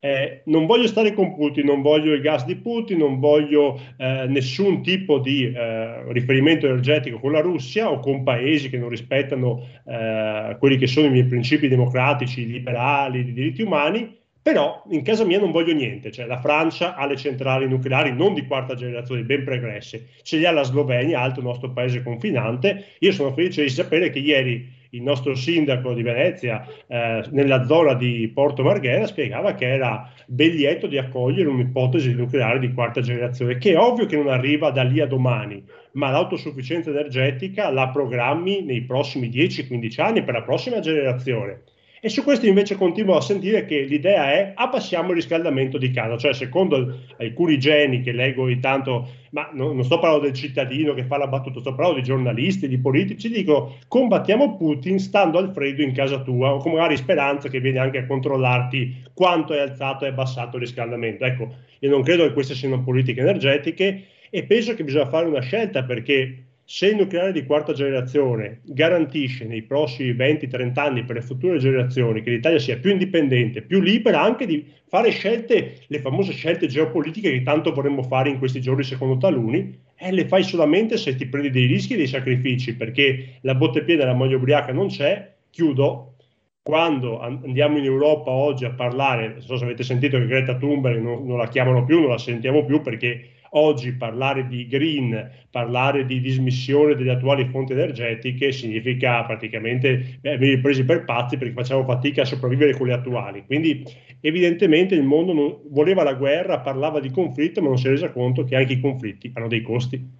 eh, 0.00 0.40
non 0.46 0.64
voglio 0.64 0.86
stare 0.86 1.12
con 1.12 1.34
Putin, 1.34 1.66
non 1.66 1.82
voglio 1.82 2.14
il 2.14 2.22
gas 2.22 2.46
di 2.46 2.56
Putin, 2.56 2.98
non 2.98 3.20
voglio 3.20 3.78
eh, 3.98 4.24
nessun 4.28 4.82
tipo 4.82 5.18
di 5.18 5.52
eh, 5.52 6.10
riferimento 6.12 6.66
energetico 6.66 7.18
con 7.18 7.32
la 7.32 7.40
Russia 7.40 7.90
o 7.90 8.00
con 8.00 8.22
paesi 8.22 8.70
che 8.70 8.78
non 8.78 8.88
rispettano 8.88 9.62
eh, 9.86 10.56
quelli 10.58 10.78
che 10.78 10.86
sono 10.86 11.06
i 11.06 11.10
miei 11.10 11.26
principi 11.26 11.68
democratici, 11.68 12.46
liberali, 12.46 13.24
di 13.24 13.34
diritti 13.34 13.60
umani, 13.60 14.16
però 14.42 14.82
in 14.88 15.02
casa 15.02 15.26
mia 15.26 15.38
non 15.38 15.50
voglio 15.50 15.74
niente, 15.74 16.10
cioè 16.10 16.24
la 16.24 16.40
Francia 16.40 16.94
ha 16.94 17.04
le 17.06 17.16
centrali 17.18 17.68
nucleari 17.68 18.10
non 18.14 18.32
di 18.32 18.46
quarta 18.46 18.74
generazione, 18.74 19.22
ben 19.22 19.44
pregresse, 19.44 20.06
ce 20.22 20.38
li 20.38 20.46
ha 20.46 20.50
la 20.50 20.62
Slovenia, 20.62 21.20
altro 21.20 21.42
nostro 21.42 21.72
paese 21.72 22.02
confinante. 22.02 22.86
Io 23.00 23.12
sono 23.12 23.34
felice 23.34 23.62
di 23.62 23.68
sapere 23.68 24.08
che 24.08 24.18
ieri 24.18 24.78
il 24.90 25.02
nostro 25.02 25.34
sindaco 25.34 25.92
di 25.92 26.02
Venezia 26.02 26.66
eh, 26.86 27.24
nella 27.30 27.64
zona 27.64 27.94
di 27.94 28.30
Porto 28.32 28.62
Marghera 28.62 29.06
spiegava 29.06 29.54
che 29.54 29.68
era 29.68 30.10
ben 30.26 30.50
lieto 30.50 30.86
di 30.86 30.98
accogliere 30.98 31.48
un'ipotesi 31.48 32.12
nucleare 32.14 32.58
di 32.58 32.72
quarta 32.72 33.00
generazione, 33.00 33.58
che 33.58 33.72
è 33.72 33.78
ovvio 33.78 34.06
che 34.06 34.16
non 34.16 34.28
arriva 34.28 34.70
da 34.70 34.82
lì 34.82 35.00
a 35.00 35.06
domani, 35.06 35.62
ma 35.92 36.10
l'autosufficienza 36.10 36.90
energetica 36.90 37.70
la 37.70 37.88
programmi 37.88 38.62
nei 38.62 38.82
prossimi 38.82 39.28
10-15 39.28 40.00
anni 40.00 40.22
per 40.22 40.34
la 40.34 40.42
prossima 40.42 40.80
generazione. 40.80 41.62
E 42.02 42.08
su 42.08 42.24
questo 42.24 42.46
invece 42.46 42.76
continuo 42.76 43.16
a 43.16 43.20
sentire 43.20 43.66
che 43.66 43.82
l'idea 43.82 44.32
è 44.32 44.52
abbassiamo 44.54 45.10
il 45.10 45.16
riscaldamento 45.16 45.76
di 45.76 45.90
casa, 45.90 46.16
cioè 46.16 46.32
secondo 46.32 47.00
alcuni 47.18 47.58
geni 47.58 48.00
che 48.00 48.12
leggo 48.12 48.48
intanto, 48.48 49.06
ma 49.32 49.50
non, 49.52 49.74
non 49.74 49.84
sto 49.84 49.98
parlando 49.98 50.24
del 50.24 50.34
cittadino 50.34 50.94
che 50.94 51.04
fa 51.04 51.18
la 51.18 51.26
battuta, 51.26 51.60
sto 51.60 51.74
parlando 51.74 52.00
di 52.00 52.06
giornalisti, 52.06 52.68
di 52.68 52.78
politici, 52.78 53.28
dico 53.28 53.76
combattiamo 53.86 54.56
Putin 54.56 54.98
stando 54.98 55.36
al 55.36 55.52
freddo 55.52 55.82
in 55.82 55.92
casa 55.92 56.22
tua 56.22 56.54
o 56.54 56.56
con 56.56 56.72
magari 56.72 56.96
speranza 56.96 57.50
che 57.50 57.60
viene 57.60 57.80
anche 57.80 57.98
a 57.98 58.06
controllarti 58.06 59.08
quanto 59.12 59.52
è 59.52 59.58
alzato 59.58 60.06
e 60.06 60.08
abbassato 60.08 60.56
il 60.56 60.62
riscaldamento. 60.62 61.26
Ecco, 61.26 61.54
io 61.80 61.90
non 61.90 62.02
credo 62.02 62.26
che 62.26 62.32
queste 62.32 62.54
siano 62.54 62.82
politiche 62.82 63.20
energetiche 63.20 64.04
e 64.30 64.44
penso 64.44 64.74
che 64.74 64.84
bisogna 64.84 65.06
fare 65.06 65.26
una 65.26 65.42
scelta 65.42 65.84
perché 65.84 66.44
se 66.72 66.86
il 66.86 66.94
nucleare 66.94 67.32
di 67.32 67.44
quarta 67.44 67.72
generazione 67.72 68.60
garantisce 68.62 69.44
nei 69.44 69.62
prossimi 69.62 70.12
20-30 70.12 70.78
anni 70.78 71.04
per 71.04 71.16
le 71.16 71.22
future 71.22 71.58
generazioni 71.58 72.22
che 72.22 72.30
l'Italia 72.30 72.60
sia 72.60 72.78
più 72.78 72.92
indipendente, 72.92 73.62
più 73.62 73.80
libera 73.80 74.22
anche 74.22 74.46
di 74.46 74.64
fare 74.86 75.10
scelte, 75.10 75.80
le 75.88 75.98
famose 75.98 76.30
scelte 76.30 76.68
geopolitiche 76.68 77.32
che 77.32 77.42
tanto 77.42 77.72
vorremmo 77.72 78.04
fare 78.04 78.30
in 78.30 78.38
questi 78.38 78.60
giorni 78.60 78.84
secondo 78.84 79.16
taluni, 79.16 79.76
eh, 79.96 80.12
le 80.12 80.28
fai 80.28 80.44
solamente 80.44 80.96
se 80.96 81.16
ti 81.16 81.26
prendi 81.26 81.50
dei 81.50 81.66
rischi 81.66 81.94
e 81.94 81.96
dei 81.96 82.06
sacrifici, 82.06 82.76
perché 82.76 83.38
la 83.40 83.56
botte 83.56 83.82
piena 83.82 84.04
della 84.04 84.14
moglie 84.14 84.36
ubriaca 84.36 84.72
non 84.72 84.86
c'è, 84.86 85.28
chiudo, 85.50 86.14
quando 86.62 87.18
andiamo 87.18 87.78
in 87.78 87.84
Europa 87.84 88.30
oggi 88.30 88.64
a 88.64 88.70
parlare, 88.70 89.28
non 89.28 89.42
so 89.42 89.56
se 89.56 89.64
avete 89.64 89.82
sentito 89.82 90.18
che 90.18 90.26
Greta 90.26 90.54
Thunberg 90.54 91.02
non, 91.02 91.26
non 91.26 91.36
la 91.36 91.48
chiamano 91.48 91.84
più, 91.84 91.98
non 91.98 92.10
la 92.10 92.18
sentiamo 92.18 92.64
più 92.64 92.80
perché 92.80 93.30
oggi 93.50 93.92
parlare 93.92 94.46
di 94.46 94.66
green, 94.66 95.30
parlare 95.50 96.04
di 96.04 96.20
dismissione 96.20 96.94
delle 96.94 97.12
attuali 97.12 97.48
fonti 97.50 97.72
energetiche 97.72 98.52
significa 98.52 99.24
praticamente 99.24 100.18
eh, 100.20 100.36
venire 100.36 100.60
presi 100.60 100.84
per 100.84 101.04
pazzi 101.04 101.36
perché 101.36 101.54
facciamo 101.54 101.84
fatica 101.84 102.22
a 102.22 102.26
sopravvivere 102.26 102.76
con 102.76 102.86
le 102.86 102.92
attuali. 102.92 103.44
Quindi 103.46 103.84
evidentemente 104.20 104.94
il 104.94 105.02
mondo 105.02 105.32
non, 105.32 105.58
voleva 105.68 106.02
la 106.02 106.14
guerra, 106.14 106.60
parlava 106.60 107.00
di 107.00 107.10
conflitto, 107.10 107.60
ma 107.60 107.68
non 107.68 107.78
si 107.78 107.86
è 107.86 107.90
reso 107.90 108.10
conto 108.12 108.44
che 108.44 108.56
anche 108.56 108.74
i 108.74 108.80
conflitti 108.80 109.30
hanno 109.34 109.48
dei 109.48 109.62
costi. 109.62 110.18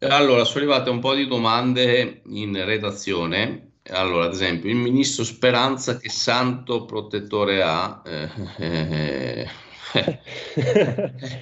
Allora, 0.00 0.44
sono 0.44 0.64
arrivate 0.64 0.90
un 0.90 1.00
po' 1.00 1.14
di 1.14 1.26
domande 1.26 2.22
in 2.26 2.64
redazione. 2.64 3.72
Allora, 3.90 4.26
ad 4.26 4.32
esempio, 4.32 4.70
il 4.70 4.76
ministro 4.76 5.24
Speranza 5.24 5.96
che 5.98 6.08
santo 6.08 6.84
protettore 6.84 7.62
ha? 7.62 8.02
Eh, 8.04 8.28
eh, 8.58 9.48
eh, 9.94 10.18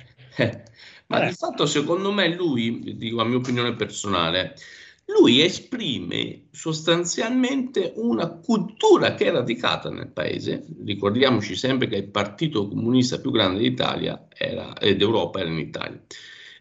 ma 1.07 1.25
di 1.25 1.33
fatto, 1.33 1.67
secondo 1.67 2.13
me, 2.13 2.35
lui, 2.35 2.97
dico 2.97 3.17
la 3.17 3.25
mia 3.25 3.39
opinione 3.39 3.75
personale, 3.75 4.55
lui 5.07 5.41
esprime 5.41 6.47
sostanzialmente 6.51 7.93
una 7.97 8.29
cultura 8.29 9.15
che 9.15 9.27
è 9.27 9.31
radicata 9.31 9.89
nel 9.89 10.09
paese. 10.09 10.67
Ricordiamoci 10.85 11.55
sempre 11.55 11.87
che 11.87 11.97
il 11.97 12.09
partito 12.09 12.67
comunista 12.69 13.21
più 13.21 13.31
grande 13.31 13.61
d'Italia 13.61 14.27
era, 14.35 14.77
ed 14.79 15.01
Europa 15.01 15.39
era 15.39 15.49
in 15.49 15.59
Italia. 15.59 16.03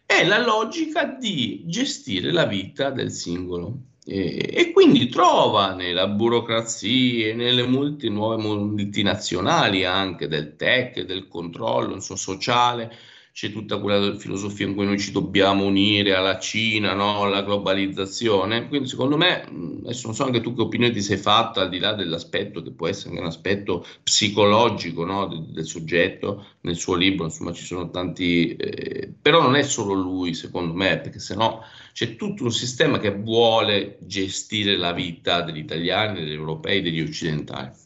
È 0.04 0.24
la 0.24 0.38
logica 0.38 1.04
di 1.06 1.64
gestire 1.66 2.30
la 2.30 2.46
vita 2.46 2.90
del 2.90 3.10
singolo. 3.10 3.78
E, 4.04 4.48
e 4.54 4.70
quindi 4.70 5.08
trova 5.08 5.74
nella 5.74 6.06
burocrazia, 6.06 7.34
nelle 7.34 7.66
multi, 7.66 8.08
nuove 8.08 8.40
multinazionali 8.40 9.84
anche 9.84 10.28
del 10.28 10.54
tech, 10.54 11.00
del 11.00 11.26
controllo 11.26 11.94
insomma, 11.94 12.20
sociale, 12.20 12.96
c'è 13.36 13.52
tutta 13.52 13.78
quella 13.80 14.16
filosofia 14.16 14.66
in 14.66 14.74
cui 14.74 14.86
noi 14.86 14.98
ci 14.98 15.12
dobbiamo 15.12 15.66
unire 15.66 16.14
alla 16.14 16.38
Cina, 16.38 16.94
no? 16.94 17.20
alla 17.20 17.42
globalizzazione. 17.42 18.66
Quindi 18.66 18.88
secondo 18.88 19.18
me, 19.18 19.42
adesso 19.82 20.06
non 20.06 20.16
so 20.16 20.24
anche 20.24 20.40
tu 20.40 20.54
che 20.54 20.62
opinione 20.62 20.90
ti 20.90 21.02
sei 21.02 21.18
fatta, 21.18 21.60
al 21.60 21.68
di 21.68 21.78
là 21.78 21.92
dell'aspetto 21.92 22.62
che 22.62 22.70
può 22.70 22.88
essere 22.88 23.10
anche 23.10 23.20
un 23.20 23.26
aspetto 23.26 23.86
psicologico 24.02 25.04
no? 25.04 25.26
del, 25.26 25.42
del, 25.48 25.66
soggetto, 25.66 26.46
nel 26.62 26.76
suo 26.76 26.94
libro, 26.94 27.24
insomma 27.24 27.52
ci 27.52 27.66
sono 27.66 27.90
tanti... 27.90 28.56
Eh, 28.56 29.12
però 29.20 29.42
non 29.42 29.54
è 29.54 29.62
solo 29.62 29.92
lui, 29.92 30.32
secondo 30.32 30.72
me, 30.72 30.98
perché 30.98 31.18
sennò 31.18 31.60
c'è 31.92 32.16
tutto 32.16 32.44
un 32.44 32.52
sistema 32.52 32.98
che 32.98 33.14
vuole 33.14 33.98
gestire 34.00 34.78
la 34.78 34.92
vita 34.92 35.42
degli 35.42 35.58
italiani, 35.58 36.20
degli 36.20 36.32
europei, 36.32 36.80
degli 36.80 37.02
occidentali. 37.02 37.84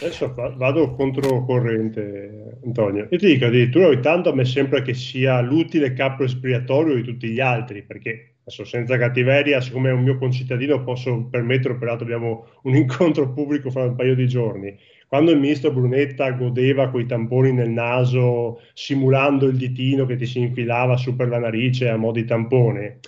Adesso 0.00 0.34
vado 0.34 0.94
controcorrente, 0.94 2.58
Antonio. 2.64 3.08
E 3.10 3.18
ti 3.18 3.26
dico 3.26 3.46
addirittura 3.46 3.88
ogni 3.88 4.00
tanto 4.00 4.30
a 4.30 4.34
me 4.34 4.44
sembra 4.44 4.82
che 4.82 4.94
sia 4.94 5.40
l'utile 5.40 5.92
capo 5.92 6.24
espiatorio 6.24 6.94
di 6.94 7.02
tutti 7.02 7.28
gli 7.28 7.40
altri, 7.40 7.82
perché 7.82 8.34
adesso 8.40 8.64
senza 8.64 8.98
cattiveria, 8.98 9.60
siccome 9.60 9.90
è 9.90 9.92
un 9.92 10.02
mio 10.02 10.18
concittadino, 10.18 10.82
posso 10.82 11.28
permettere, 11.30 11.76
peraltro 11.76 12.04
abbiamo 12.04 12.46
un 12.62 12.74
incontro 12.76 13.32
pubblico 13.32 13.70
fra 13.70 13.84
un 13.84 13.94
paio 13.94 14.14
di 14.14 14.26
giorni. 14.26 14.76
Quando 15.06 15.30
il 15.30 15.38
ministro 15.38 15.70
Brunetta 15.70 16.30
godeva 16.30 16.88
con 16.88 17.00
i 17.02 17.06
tamponi 17.06 17.52
nel 17.52 17.68
naso, 17.68 18.60
simulando 18.72 19.46
il 19.46 19.56
ditino 19.56 20.06
che 20.06 20.16
ti 20.16 20.26
si 20.26 20.40
infilava 20.40 20.96
su 20.96 21.14
per 21.14 21.28
la 21.28 21.38
narice 21.38 21.88
a 21.88 21.96
mo' 21.96 22.12
di 22.12 22.24
tampone, 22.24 22.98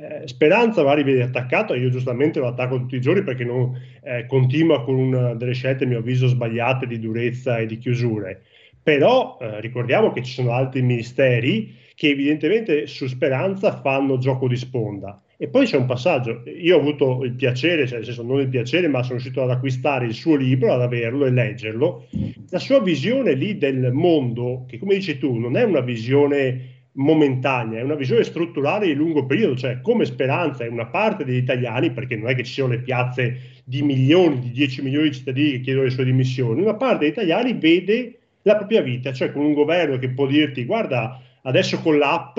eh, 0.00 0.28
Speranza 0.28 0.82
magari 0.82 1.02
viene 1.02 1.22
attaccato, 1.22 1.74
io 1.74 1.90
giustamente 1.90 2.38
lo 2.38 2.46
attacco 2.46 2.78
tutti 2.78 2.96
i 2.96 3.00
giorni 3.00 3.22
perché 3.24 3.44
non, 3.44 3.76
eh, 4.02 4.26
continua 4.26 4.84
con 4.84 4.94
una, 4.94 5.34
delle 5.34 5.54
scelte, 5.54 5.84
a 5.84 5.86
mio 5.88 5.98
avviso, 5.98 6.28
sbagliate 6.28 6.86
di 6.86 7.00
durezza 7.00 7.58
e 7.58 7.66
di 7.66 7.78
chiusure. 7.78 8.42
Però 8.80 9.36
eh, 9.40 9.60
ricordiamo 9.60 10.12
che 10.12 10.22
ci 10.22 10.32
sono 10.32 10.52
altri 10.52 10.82
ministeri 10.82 11.74
che 11.94 12.10
evidentemente 12.10 12.86
su 12.86 13.08
Speranza 13.08 13.80
fanno 13.80 14.18
gioco 14.18 14.46
di 14.46 14.56
sponda. 14.56 15.20
E 15.36 15.48
poi 15.48 15.66
c'è 15.66 15.76
un 15.76 15.86
passaggio, 15.86 16.42
io 16.46 16.76
ho 16.76 16.80
avuto 16.80 17.24
il 17.24 17.32
piacere, 17.32 17.86
cioè 17.86 17.98
nel 17.98 18.06
senso 18.06 18.22
non 18.22 18.40
il 18.40 18.48
piacere, 18.48 18.88
ma 18.88 19.02
sono 19.02 19.14
riuscito 19.14 19.42
ad 19.42 19.50
acquistare 19.50 20.06
il 20.06 20.14
suo 20.14 20.36
libro, 20.36 20.72
ad 20.72 20.80
averlo 20.80 21.26
e 21.26 21.30
leggerlo. 21.30 22.06
La 22.50 22.58
sua 22.58 22.80
visione 22.80 23.34
lì 23.34 23.58
del 23.58 23.92
mondo, 23.92 24.64
che 24.68 24.78
come 24.78 24.94
dici 24.94 25.18
tu, 25.18 25.36
non 25.38 25.56
è 25.56 25.64
una 25.64 25.80
visione 25.80 26.77
momentanea, 26.98 27.80
è 27.80 27.82
una 27.82 27.94
visione 27.94 28.24
strutturale 28.24 28.86
di 28.86 28.94
lungo 28.94 29.24
periodo, 29.26 29.56
cioè 29.56 29.80
come 29.80 30.04
speranza 30.04 30.64
è 30.64 30.68
una 30.68 30.86
parte 30.86 31.24
degli 31.24 31.36
italiani, 31.36 31.92
perché 31.92 32.16
non 32.16 32.28
è 32.28 32.34
che 32.34 32.44
ci 32.44 32.52
siano 32.52 32.70
le 32.70 32.80
piazze 32.80 33.60
di 33.64 33.82
milioni, 33.82 34.40
di 34.40 34.50
10 34.50 34.82
milioni 34.82 35.08
di 35.08 35.14
cittadini 35.14 35.50
che 35.52 35.60
chiedono 35.60 35.84
le 35.84 35.90
sue 35.90 36.04
dimissioni, 36.04 36.62
una 36.62 36.74
parte 36.74 37.04
degli 37.04 37.12
italiani 37.12 37.52
vede 37.54 38.18
la 38.42 38.56
propria 38.56 38.82
vita, 38.82 39.12
cioè 39.12 39.32
con 39.32 39.44
un 39.44 39.52
governo 39.52 39.98
che 39.98 40.10
può 40.10 40.26
dirti 40.26 40.64
guarda 40.64 41.20
adesso 41.42 41.78
con 41.80 41.98
l'app 41.98 42.38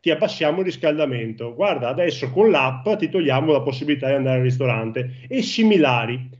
ti 0.00 0.10
abbassiamo 0.10 0.60
il 0.60 0.66
riscaldamento, 0.66 1.54
guarda 1.54 1.88
adesso 1.88 2.30
con 2.30 2.50
l'app 2.50 2.88
ti 2.96 3.08
togliamo 3.08 3.52
la 3.52 3.62
possibilità 3.62 4.08
di 4.08 4.14
andare 4.14 4.36
al 4.38 4.44
ristorante 4.44 5.10
e 5.28 5.42
similari. 5.42 6.37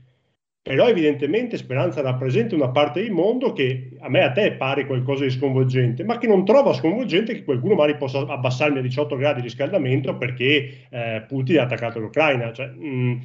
Però 0.61 0.87
evidentemente 0.87 1.57
Speranza 1.57 2.01
rappresenta 2.01 2.53
una 2.53 2.69
parte 2.69 3.01
del 3.01 3.11
mondo 3.11 3.53
che 3.53 3.91
a 3.99 4.09
me 4.09 4.23
a 4.23 4.31
te 4.31 4.51
pare 4.53 4.85
qualcosa 4.85 5.23
di 5.23 5.31
sconvolgente, 5.31 6.03
ma 6.03 6.17
che 6.17 6.27
non 6.27 6.43
trova 6.43 6.73
sconvolgente 6.73 7.33
che 7.33 7.43
qualcuno 7.43 7.75
magari 7.75 7.97
possa 7.97 8.19
abbassarmi 8.19 8.79
a 8.79 8.81
18 8.81 9.15
gradi 9.15 9.41
di 9.41 9.47
riscaldamento 9.47 10.17
perché 10.17 10.87
eh, 10.89 11.23
Putin 11.27 11.59
ha 11.59 11.63
attaccato 11.63 11.99
l'Ucraina. 11.99 12.51
Cioè, 12.51 12.67
mh, 12.67 12.87
mm, 12.87 13.17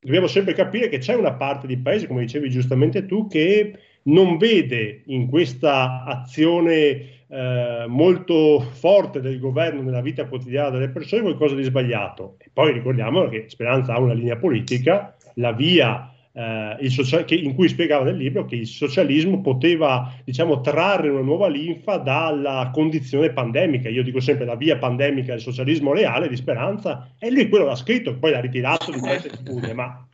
dobbiamo 0.00 0.26
sempre 0.26 0.54
capire 0.54 0.88
che 0.88 0.98
c'è 0.98 1.14
una 1.14 1.34
parte 1.34 1.66
di 1.66 1.76
paese, 1.76 2.06
come 2.06 2.22
dicevi 2.22 2.48
giustamente 2.50 3.06
tu, 3.06 3.28
che 3.28 3.78
non 4.04 4.38
vede 4.38 5.02
in 5.06 5.28
questa 5.28 6.04
azione 6.04 7.18
eh, 7.28 7.84
molto 7.86 8.60
forte 8.60 9.20
del 9.20 9.38
governo 9.38 9.82
nella 9.82 10.00
vita 10.00 10.26
quotidiana 10.26 10.70
delle 10.70 10.88
persone 10.88 11.22
qualcosa 11.22 11.54
di 11.54 11.62
sbagliato. 11.62 12.36
E 12.38 12.50
poi 12.52 12.72
ricordiamo 12.72 13.28
che 13.28 13.44
Speranza 13.48 13.94
ha 13.94 14.00
una 14.00 14.14
linea 14.14 14.36
politica, 14.36 15.14
la 15.34 15.52
via 15.52 16.12
eh, 16.32 16.90
social- 16.90 17.24
che, 17.24 17.34
in 17.34 17.54
cui 17.54 17.68
spiegava 17.68 18.04
nel 18.04 18.16
libro 18.16 18.44
che 18.44 18.56
il 18.56 18.66
socialismo 18.66 19.40
poteva 19.40 20.14
diciamo, 20.24 20.60
trarre 20.60 21.08
una 21.08 21.22
nuova 21.22 21.48
linfa 21.48 21.96
dalla 21.96 22.70
condizione 22.72 23.32
pandemica. 23.32 23.88
Io 23.88 24.02
dico 24.02 24.20
sempre 24.20 24.44
la 24.44 24.54
via 24.54 24.78
pandemica 24.78 25.32
del 25.32 25.40
socialismo 25.40 25.92
reale 25.92 26.28
di 26.28 26.36
speranza, 26.36 27.12
e 27.18 27.30
lui 27.30 27.48
quello 27.48 27.66
l'ha 27.66 27.76
scritto, 27.76 28.16
poi 28.16 28.30
l'ha 28.32 28.40
ritirato 28.40 28.90
di 28.92 28.98
queste 28.98 29.30
spugne, 29.30 29.72
ma 29.72 30.06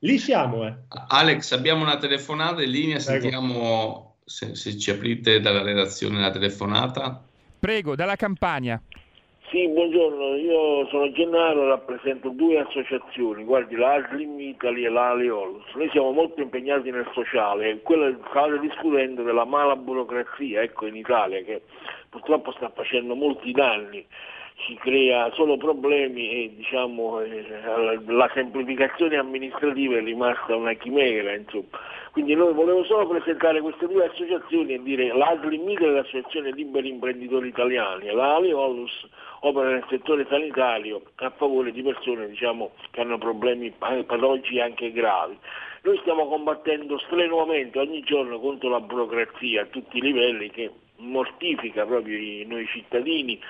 lì 0.00 0.18
siamo. 0.18 0.66
Eh. 0.66 0.74
Alex, 1.08 1.52
abbiamo 1.52 1.82
una 1.82 1.96
telefonata 1.96 2.62
in 2.62 2.70
linea, 2.70 2.98
Prego. 3.02 3.20
sentiamo 3.20 4.16
se, 4.24 4.54
se 4.54 4.78
ci 4.78 4.90
aprite 4.90 5.40
dalla 5.40 5.62
redazione 5.62 6.20
la 6.20 6.30
telefonata. 6.30 7.22
Prego, 7.58 7.96
dalla 7.96 8.16
campagna. 8.16 8.80
Sì, 9.54 9.68
buongiorno, 9.68 10.34
io 10.34 10.84
sono 10.88 11.12
Gennaro, 11.12 11.68
rappresento 11.68 12.30
due 12.30 12.58
associazioni, 12.58 13.44
guardi 13.44 13.76
la 13.76 13.92
Aslim 13.92 14.40
Italy 14.40 14.84
e 14.84 14.88
la 14.88 15.10
Aleolus. 15.10 15.62
Noi 15.74 15.88
siamo 15.90 16.10
molto 16.10 16.40
impegnati 16.40 16.90
nel 16.90 17.08
sociale 17.12 17.80
quello 17.82 18.18
state 18.30 18.58
discutendo 18.58 19.22
della 19.22 19.44
mala 19.44 19.76
burocrazia 19.76 20.60
ecco, 20.60 20.86
in 20.86 20.96
Italia 20.96 21.40
che 21.42 21.62
purtroppo 22.10 22.50
sta 22.50 22.68
facendo 22.70 23.14
molti 23.14 23.52
danni, 23.52 24.04
ci 24.56 24.74
crea 24.76 25.30
solo 25.34 25.56
problemi 25.56 26.30
e 26.30 26.54
diciamo, 26.56 27.20
eh, 27.20 27.44
la 28.06 28.30
semplificazione 28.34 29.16
amministrativa 29.16 29.96
è 29.96 30.02
rimasta 30.02 30.56
una 30.56 30.72
chimera. 30.72 31.32
Insomma. 31.32 31.78
Quindi 32.12 32.34
noi 32.34 32.54
volevo 32.54 32.84
solo 32.84 33.08
presentare 33.08 33.60
queste 33.60 33.86
due 33.86 34.06
associazioni 34.06 34.74
e 34.74 34.82
dire 34.82 35.14
l'Aslim 35.14 35.68
Italy 35.68 35.90
è 35.90 35.94
l'associazione 35.94 36.52
Liberi 36.52 36.88
Imprenditori 36.88 37.48
Italiani 37.48 38.06
e 38.06 38.12
la 38.12 38.36
Aleolus 38.36 39.06
opera 39.46 39.68
nel 39.68 39.84
settore 39.88 40.26
sanitario 40.28 41.02
a 41.16 41.30
favore 41.30 41.70
di 41.70 41.82
persone 41.82 42.28
diciamo, 42.28 42.72
che 42.90 43.00
hanno 43.00 43.18
problemi 43.18 43.70
patologici 43.70 44.58
anche 44.58 44.90
gravi. 44.90 45.38
Noi 45.82 45.98
stiamo 45.98 46.26
combattendo 46.26 46.98
strenuamente 46.98 47.78
ogni 47.78 48.00
giorno 48.00 48.40
contro 48.40 48.70
la 48.70 48.80
burocrazia 48.80 49.62
a 49.62 49.66
tutti 49.66 49.98
i 49.98 50.00
livelli 50.00 50.48
che 50.50 50.70
mortifica 50.96 51.84
proprio 51.84 52.18
noi 52.46 52.66
cittadini, 52.68 53.40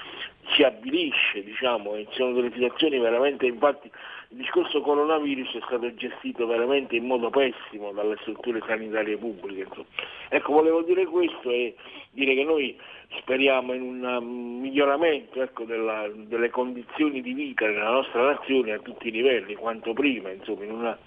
ci 0.55 0.63
avvilisce, 0.63 1.43
diciamo, 1.43 1.95
e 1.95 2.07
sono 2.11 2.33
delle 2.33 2.51
situazioni 2.53 2.99
veramente, 2.99 3.47
infatti 3.47 3.91
il 4.31 4.39
discorso 4.39 4.81
coronavirus 4.81 5.55
è 5.55 5.61
stato 5.67 5.95
gestito 5.95 6.47
veramente 6.47 6.97
in 6.97 7.05
modo 7.05 7.31
pessimo 7.31 7.93
dalle 7.93 8.17
strutture 8.21 8.63
sanitarie 8.67 9.17
pubbliche. 9.17 9.63
Insomma. 9.63 9.87
Ecco, 10.29 10.53
volevo 10.53 10.83
dire 10.83 11.07
questo 11.07 11.51
e 11.51 11.77
dire 12.11 12.35
che 12.35 12.45
noi 12.45 12.77
speriamo 13.21 13.73
in 13.75 13.83
un 13.83 14.05
um, 14.05 14.61
miglioramento 14.61 15.41
ecco, 15.43 15.65
della, 15.65 16.09
delle 16.13 16.51
condizioni 16.51 17.21
di 17.21 17.33
vita 17.33 17.67
nella 17.67 17.91
nostra 17.91 18.33
nazione 18.33 18.73
a 18.73 18.79
tutti 18.79 19.09
i 19.09 19.13
livelli, 19.13 19.55
quanto 19.55 19.93
prima, 19.93 20.31
insomma, 20.31 20.65
in 20.65 20.71
una... 20.71 20.99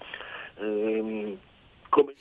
Ehm, 0.58 1.38
come... 1.88 2.14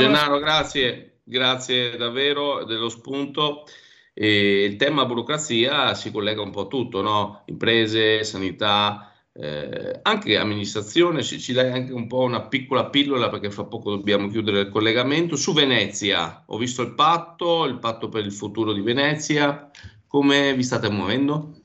Gennaro, 0.00 0.38
grazie, 0.38 1.19
grazie 1.30 1.96
davvero 1.96 2.64
dello 2.64 2.88
spunto. 2.88 3.64
E 4.12 4.64
il 4.64 4.76
tema 4.76 5.06
burocrazia 5.06 5.94
si 5.94 6.10
collega 6.10 6.42
un 6.42 6.50
po' 6.50 6.62
a 6.62 6.66
tutto, 6.66 7.00
no? 7.00 7.42
imprese, 7.46 8.24
sanità, 8.24 9.10
eh, 9.32 10.00
anche 10.02 10.36
amministrazione, 10.36 11.22
se 11.22 11.38
ci 11.38 11.52
dai 11.52 11.70
anche 11.70 11.92
un 11.92 12.06
po' 12.08 12.22
una 12.22 12.42
piccola 12.42 12.90
pillola 12.90 13.30
perché 13.30 13.50
fra 13.50 13.64
poco 13.64 13.90
dobbiamo 13.90 14.28
chiudere 14.28 14.60
il 14.60 14.68
collegamento. 14.68 15.36
Su 15.36 15.54
Venezia, 15.54 16.42
ho 16.46 16.58
visto 16.58 16.82
il 16.82 16.94
patto, 16.94 17.64
il 17.64 17.78
patto 17.78 18.08
per 18.08 18.24
il 18.24 18.32
futuro 18.32 18.72
di 18.72 18.80
Venezia, 18.80 19.70
come 20.06 20.54
vi 20.54 20.64
state 20.64 20.90
muovendo? 20.90 21.59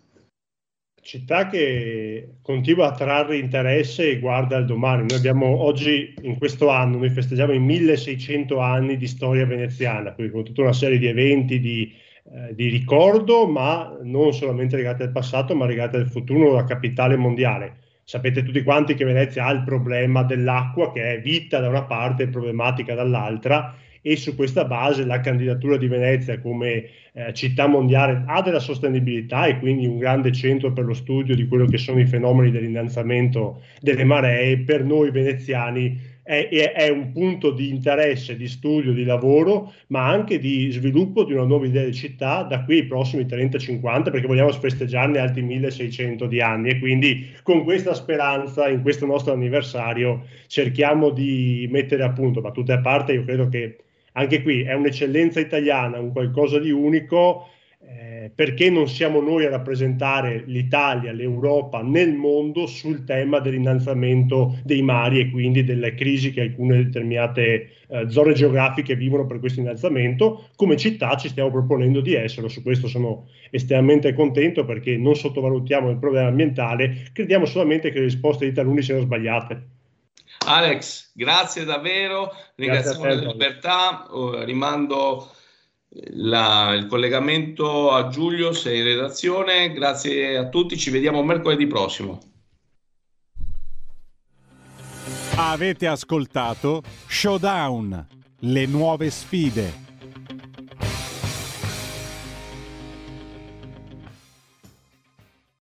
Città 1.05 1.47
che 1.47 2.37
continua 2.41 2.87
a 2.87 2.95
trarre 2.95 3.37
interesse 3.37 4.09
e 4.09 4.19
guarda 4.19 4.57
al 4.57 4.65
domani. 4.65 5.05
Noi 5.07 5.19
abbiamo 5.19 5.61
oggi, 5.61 6.15
in 6.23 6.35
questo 6.37 6.69
anno, 6.69 6.97
noi 6.97 7.11
festeggiamo 7.11 7.53
i 7.53 7.59
1600 7.59 8.57
anni 8.57 8.97
di 8.97 9.05
storia 9.05 9.45
veneziana, 9.45 10.13
quindi 10.13 10.33
con 10.33 10.43
tutta 10.43 10.63
una 10.63 10.73
serie 10.73 10.97
di 10.97 11.05
eventi, 11.05 11.59
di 11.59 11.93
eh, 12.27 12.55
di 12.55 12.69
ricordo, 12.69 13.45
ma 13.47 13.95
non 14.01 14.33
solamente 14.33 14.75
legate 14.75 15.03
al 15.03 15.11
passato, 15.11 15.53
ma 15.53 15.67
legate 15.67 15.97
al 15.97 16.09
futuro, 16.09 16.53
la 16.53 16.63
capitale 16.63 17.15
mondiale. 17.15 17.77
Sapete 18.03 18.41
tutti 18.41 18.63
quanti 18.63 18.95
che 18.95 19.05
Venezia 19.05 19.45
ha 19.45 19.51
il 19.51 19.63
problema 19.63 20.23
dell'acqua, 20.23 20.91
che 20.91 21.13
è 21.13 21.21
vita 21.21 21.59
da 21.59 21.69
una 21.69 21.83
parte 21.83 22.23
e 22.23 22.27
problematica 22.29 22.95
dall'altra, 22.95 23.75
e 24.07 24.15
su 24.17 24.35
questa 24.35 24.65
base 24.65 25.03
la 25.03 25.19
candidatura 25.19 25.77
di 25.77 25.87
Venezia 25.87 26.39
come 26.39 26.89
eh, 27.11 27.33
città 27.33 27.65
mondiale 27.65 28.23
ha 28.27 28.39
della 28.43 28.59
sostenibilità 28.59 29.47
e 29.47 29.57
quindi 29.57 29.87
un 29.87 29.97
grande 29.97 30.31
centro 30.31 30.71
per 30.71 30.85
lo 30.85 30.93
studio 30.93 31.33
di 31.33 31.47
quello 31.47 31.65
che 31.65 31.79
sono 31.79 31.99
i 31.99 32.05
fenomeni 32.05 32.51
dell'innalzamento 32.51 33.63
delle 33.79 34.03
maree. 34.03 34.59
Per 34.59 34.83
noi 34.83 35.09
veneziani 35.09 35.99
è, 36.21 36.47
è, 36.75 36.89
un 36.89 37.13
punto 37.13 37.49
di 37.49 37.69
interesse, 37.69 38.35
di 38.35 38.47
studio, 38.47 38.93
di 38.93 39.05
lavoro, 39.05 39.73
ma 39.87 40.07
anche 40.07 40.37
di 40.37 40.69
sviluppo 40.69 41.23
di 41.23 41.33
una 41.33 41.45
nuova 41.45 41.65
idea 41.65 41.83
di 41.83 41.93
città 41.93 42.43
da 42.43 42.63
qui 42.63 42.81
ai 42.81 42.85
prossimi 42.85 43.23
30-50, 43.23 44.11
perché 44.11 44.27
vogliamo 44.27 44.51
festeggiarne 44.51 45.17
altri 45.17 45.41
1600 45.41 46.27
di 46.27 46.41
anni. 46.41 46.69
E 46.69 46.79
quindi 46.79 47.31
con 47.41 47.63
questa 47.63 47.95
speranza, 47.95 48.67
in 48.67 48.83
questo 48.83 49.07
nostro 49.07 49.33
anniversario, 49.33 50.25
cerchiamo 50.45 51.09
di 51.09 51.67
mettere 51.71 52.03
a 52.03 52.11
punto, 52.11 52.41
battute 52.41 52.73
a 52.73 52.81
parte, 52.81 53.13
io 53.13 53.23
credo 53.23 53.49
che 53.49 53.77
anche 54.17 54.41
qui 54.41 54.61
è 54.61 54.73
un'eccellenza 54.73 55.39
italiana, 55.39 55.99
un 55.99 56.11
qualcosa 56.11 56.59
di 56.59 56.71
unico 56.71 57.49
eh, 57.87 58.31
perché 58.33 58.69
non 58.69 58.87
siamo 58.87 59.19
noi 59.19 59.45
a 59.45 59.49
rappresentare 59.49 60.43
l'Italia, 60.47 61.11
l'Europa 61.11 61.81
nel 61.81 62.13
mondo 62.13 62.65
sul 62.65 63.03
tema 63.03 63.39
dell'innalzamento 63.39 64.57
dei 64.63 64.81
mari 64.81 65.19
e 65.19 65.29
quindi 65.29 65.63
delle 65.63 65.93
crisi 65.93 66.31
che 66.31 66.41
alcune 66.41 66.85
determinate 66.85 67.69
eh, 67.87 68.09
zone 68.09 68.33
geografiche 68.33 68.95
vivono 68.95 69.25
per 69.25 69.39
questo 69.39 69.59
innalzamento. 69.59 70.47
Come 70.55 70.77
città 70.77 71.15
ci 71.17 71.27
stiamo 71.27 71.51
proponendo 71.51 71.99
di 71.99 72.15
essere, 72.15 72.47
su 72.49 72.63
questo 72.63 72.87
sono 72.87 73.27
estremamente 73.51 74.13
contento 74.13 74.63
perché 74.63 74.97
non 74.97 75.15
sottovalutiamo 75.15 75.89
il 75.89 75.97
problema 75.97 76.27
ambientale, 76.27 77.09
crediamo 77.11 77.45
solamente 77.45 77.91
che 77.91 77.99
le 77.99 78.05
risposte 78.05 78.45
di 78.45 78.53
taluni 78.53 78.81
siano 78.81 79.01
sbagliate. 79.01 79.74
Alex, 80.45 81.11
grazie 81.13 81.65
davvero, 81.65 82.31
ringraziamo 82.55 83.05
la 83.05 83.13
libertà, 83.13 84.07
oh, 84.11 84.43
rimando 84.43 85.31
la, 86.11 86.73
il 86.73 86.87
collegamento 86.87 87.91
a 87.91 88.07
Giulio, 88.09 88.53
sei 88.53 88.79
in 88.79 88.85
redazione. 88.85 89.71
Grazie 89.73 90.37
a 90.37 90.49
tutti, 90.49 90.77
ci 90.77 90.89
vediamo 90.91 91.23
mercoledì 91.23 91.67
prossimo. 91.67 92.19
Avete 95.37 95.87
ascoltato 95.87 96.81
Showdown, 97.07 98.07
le 98.39 98.65
nuove 98.65 99.09
sfide 99.09 99.84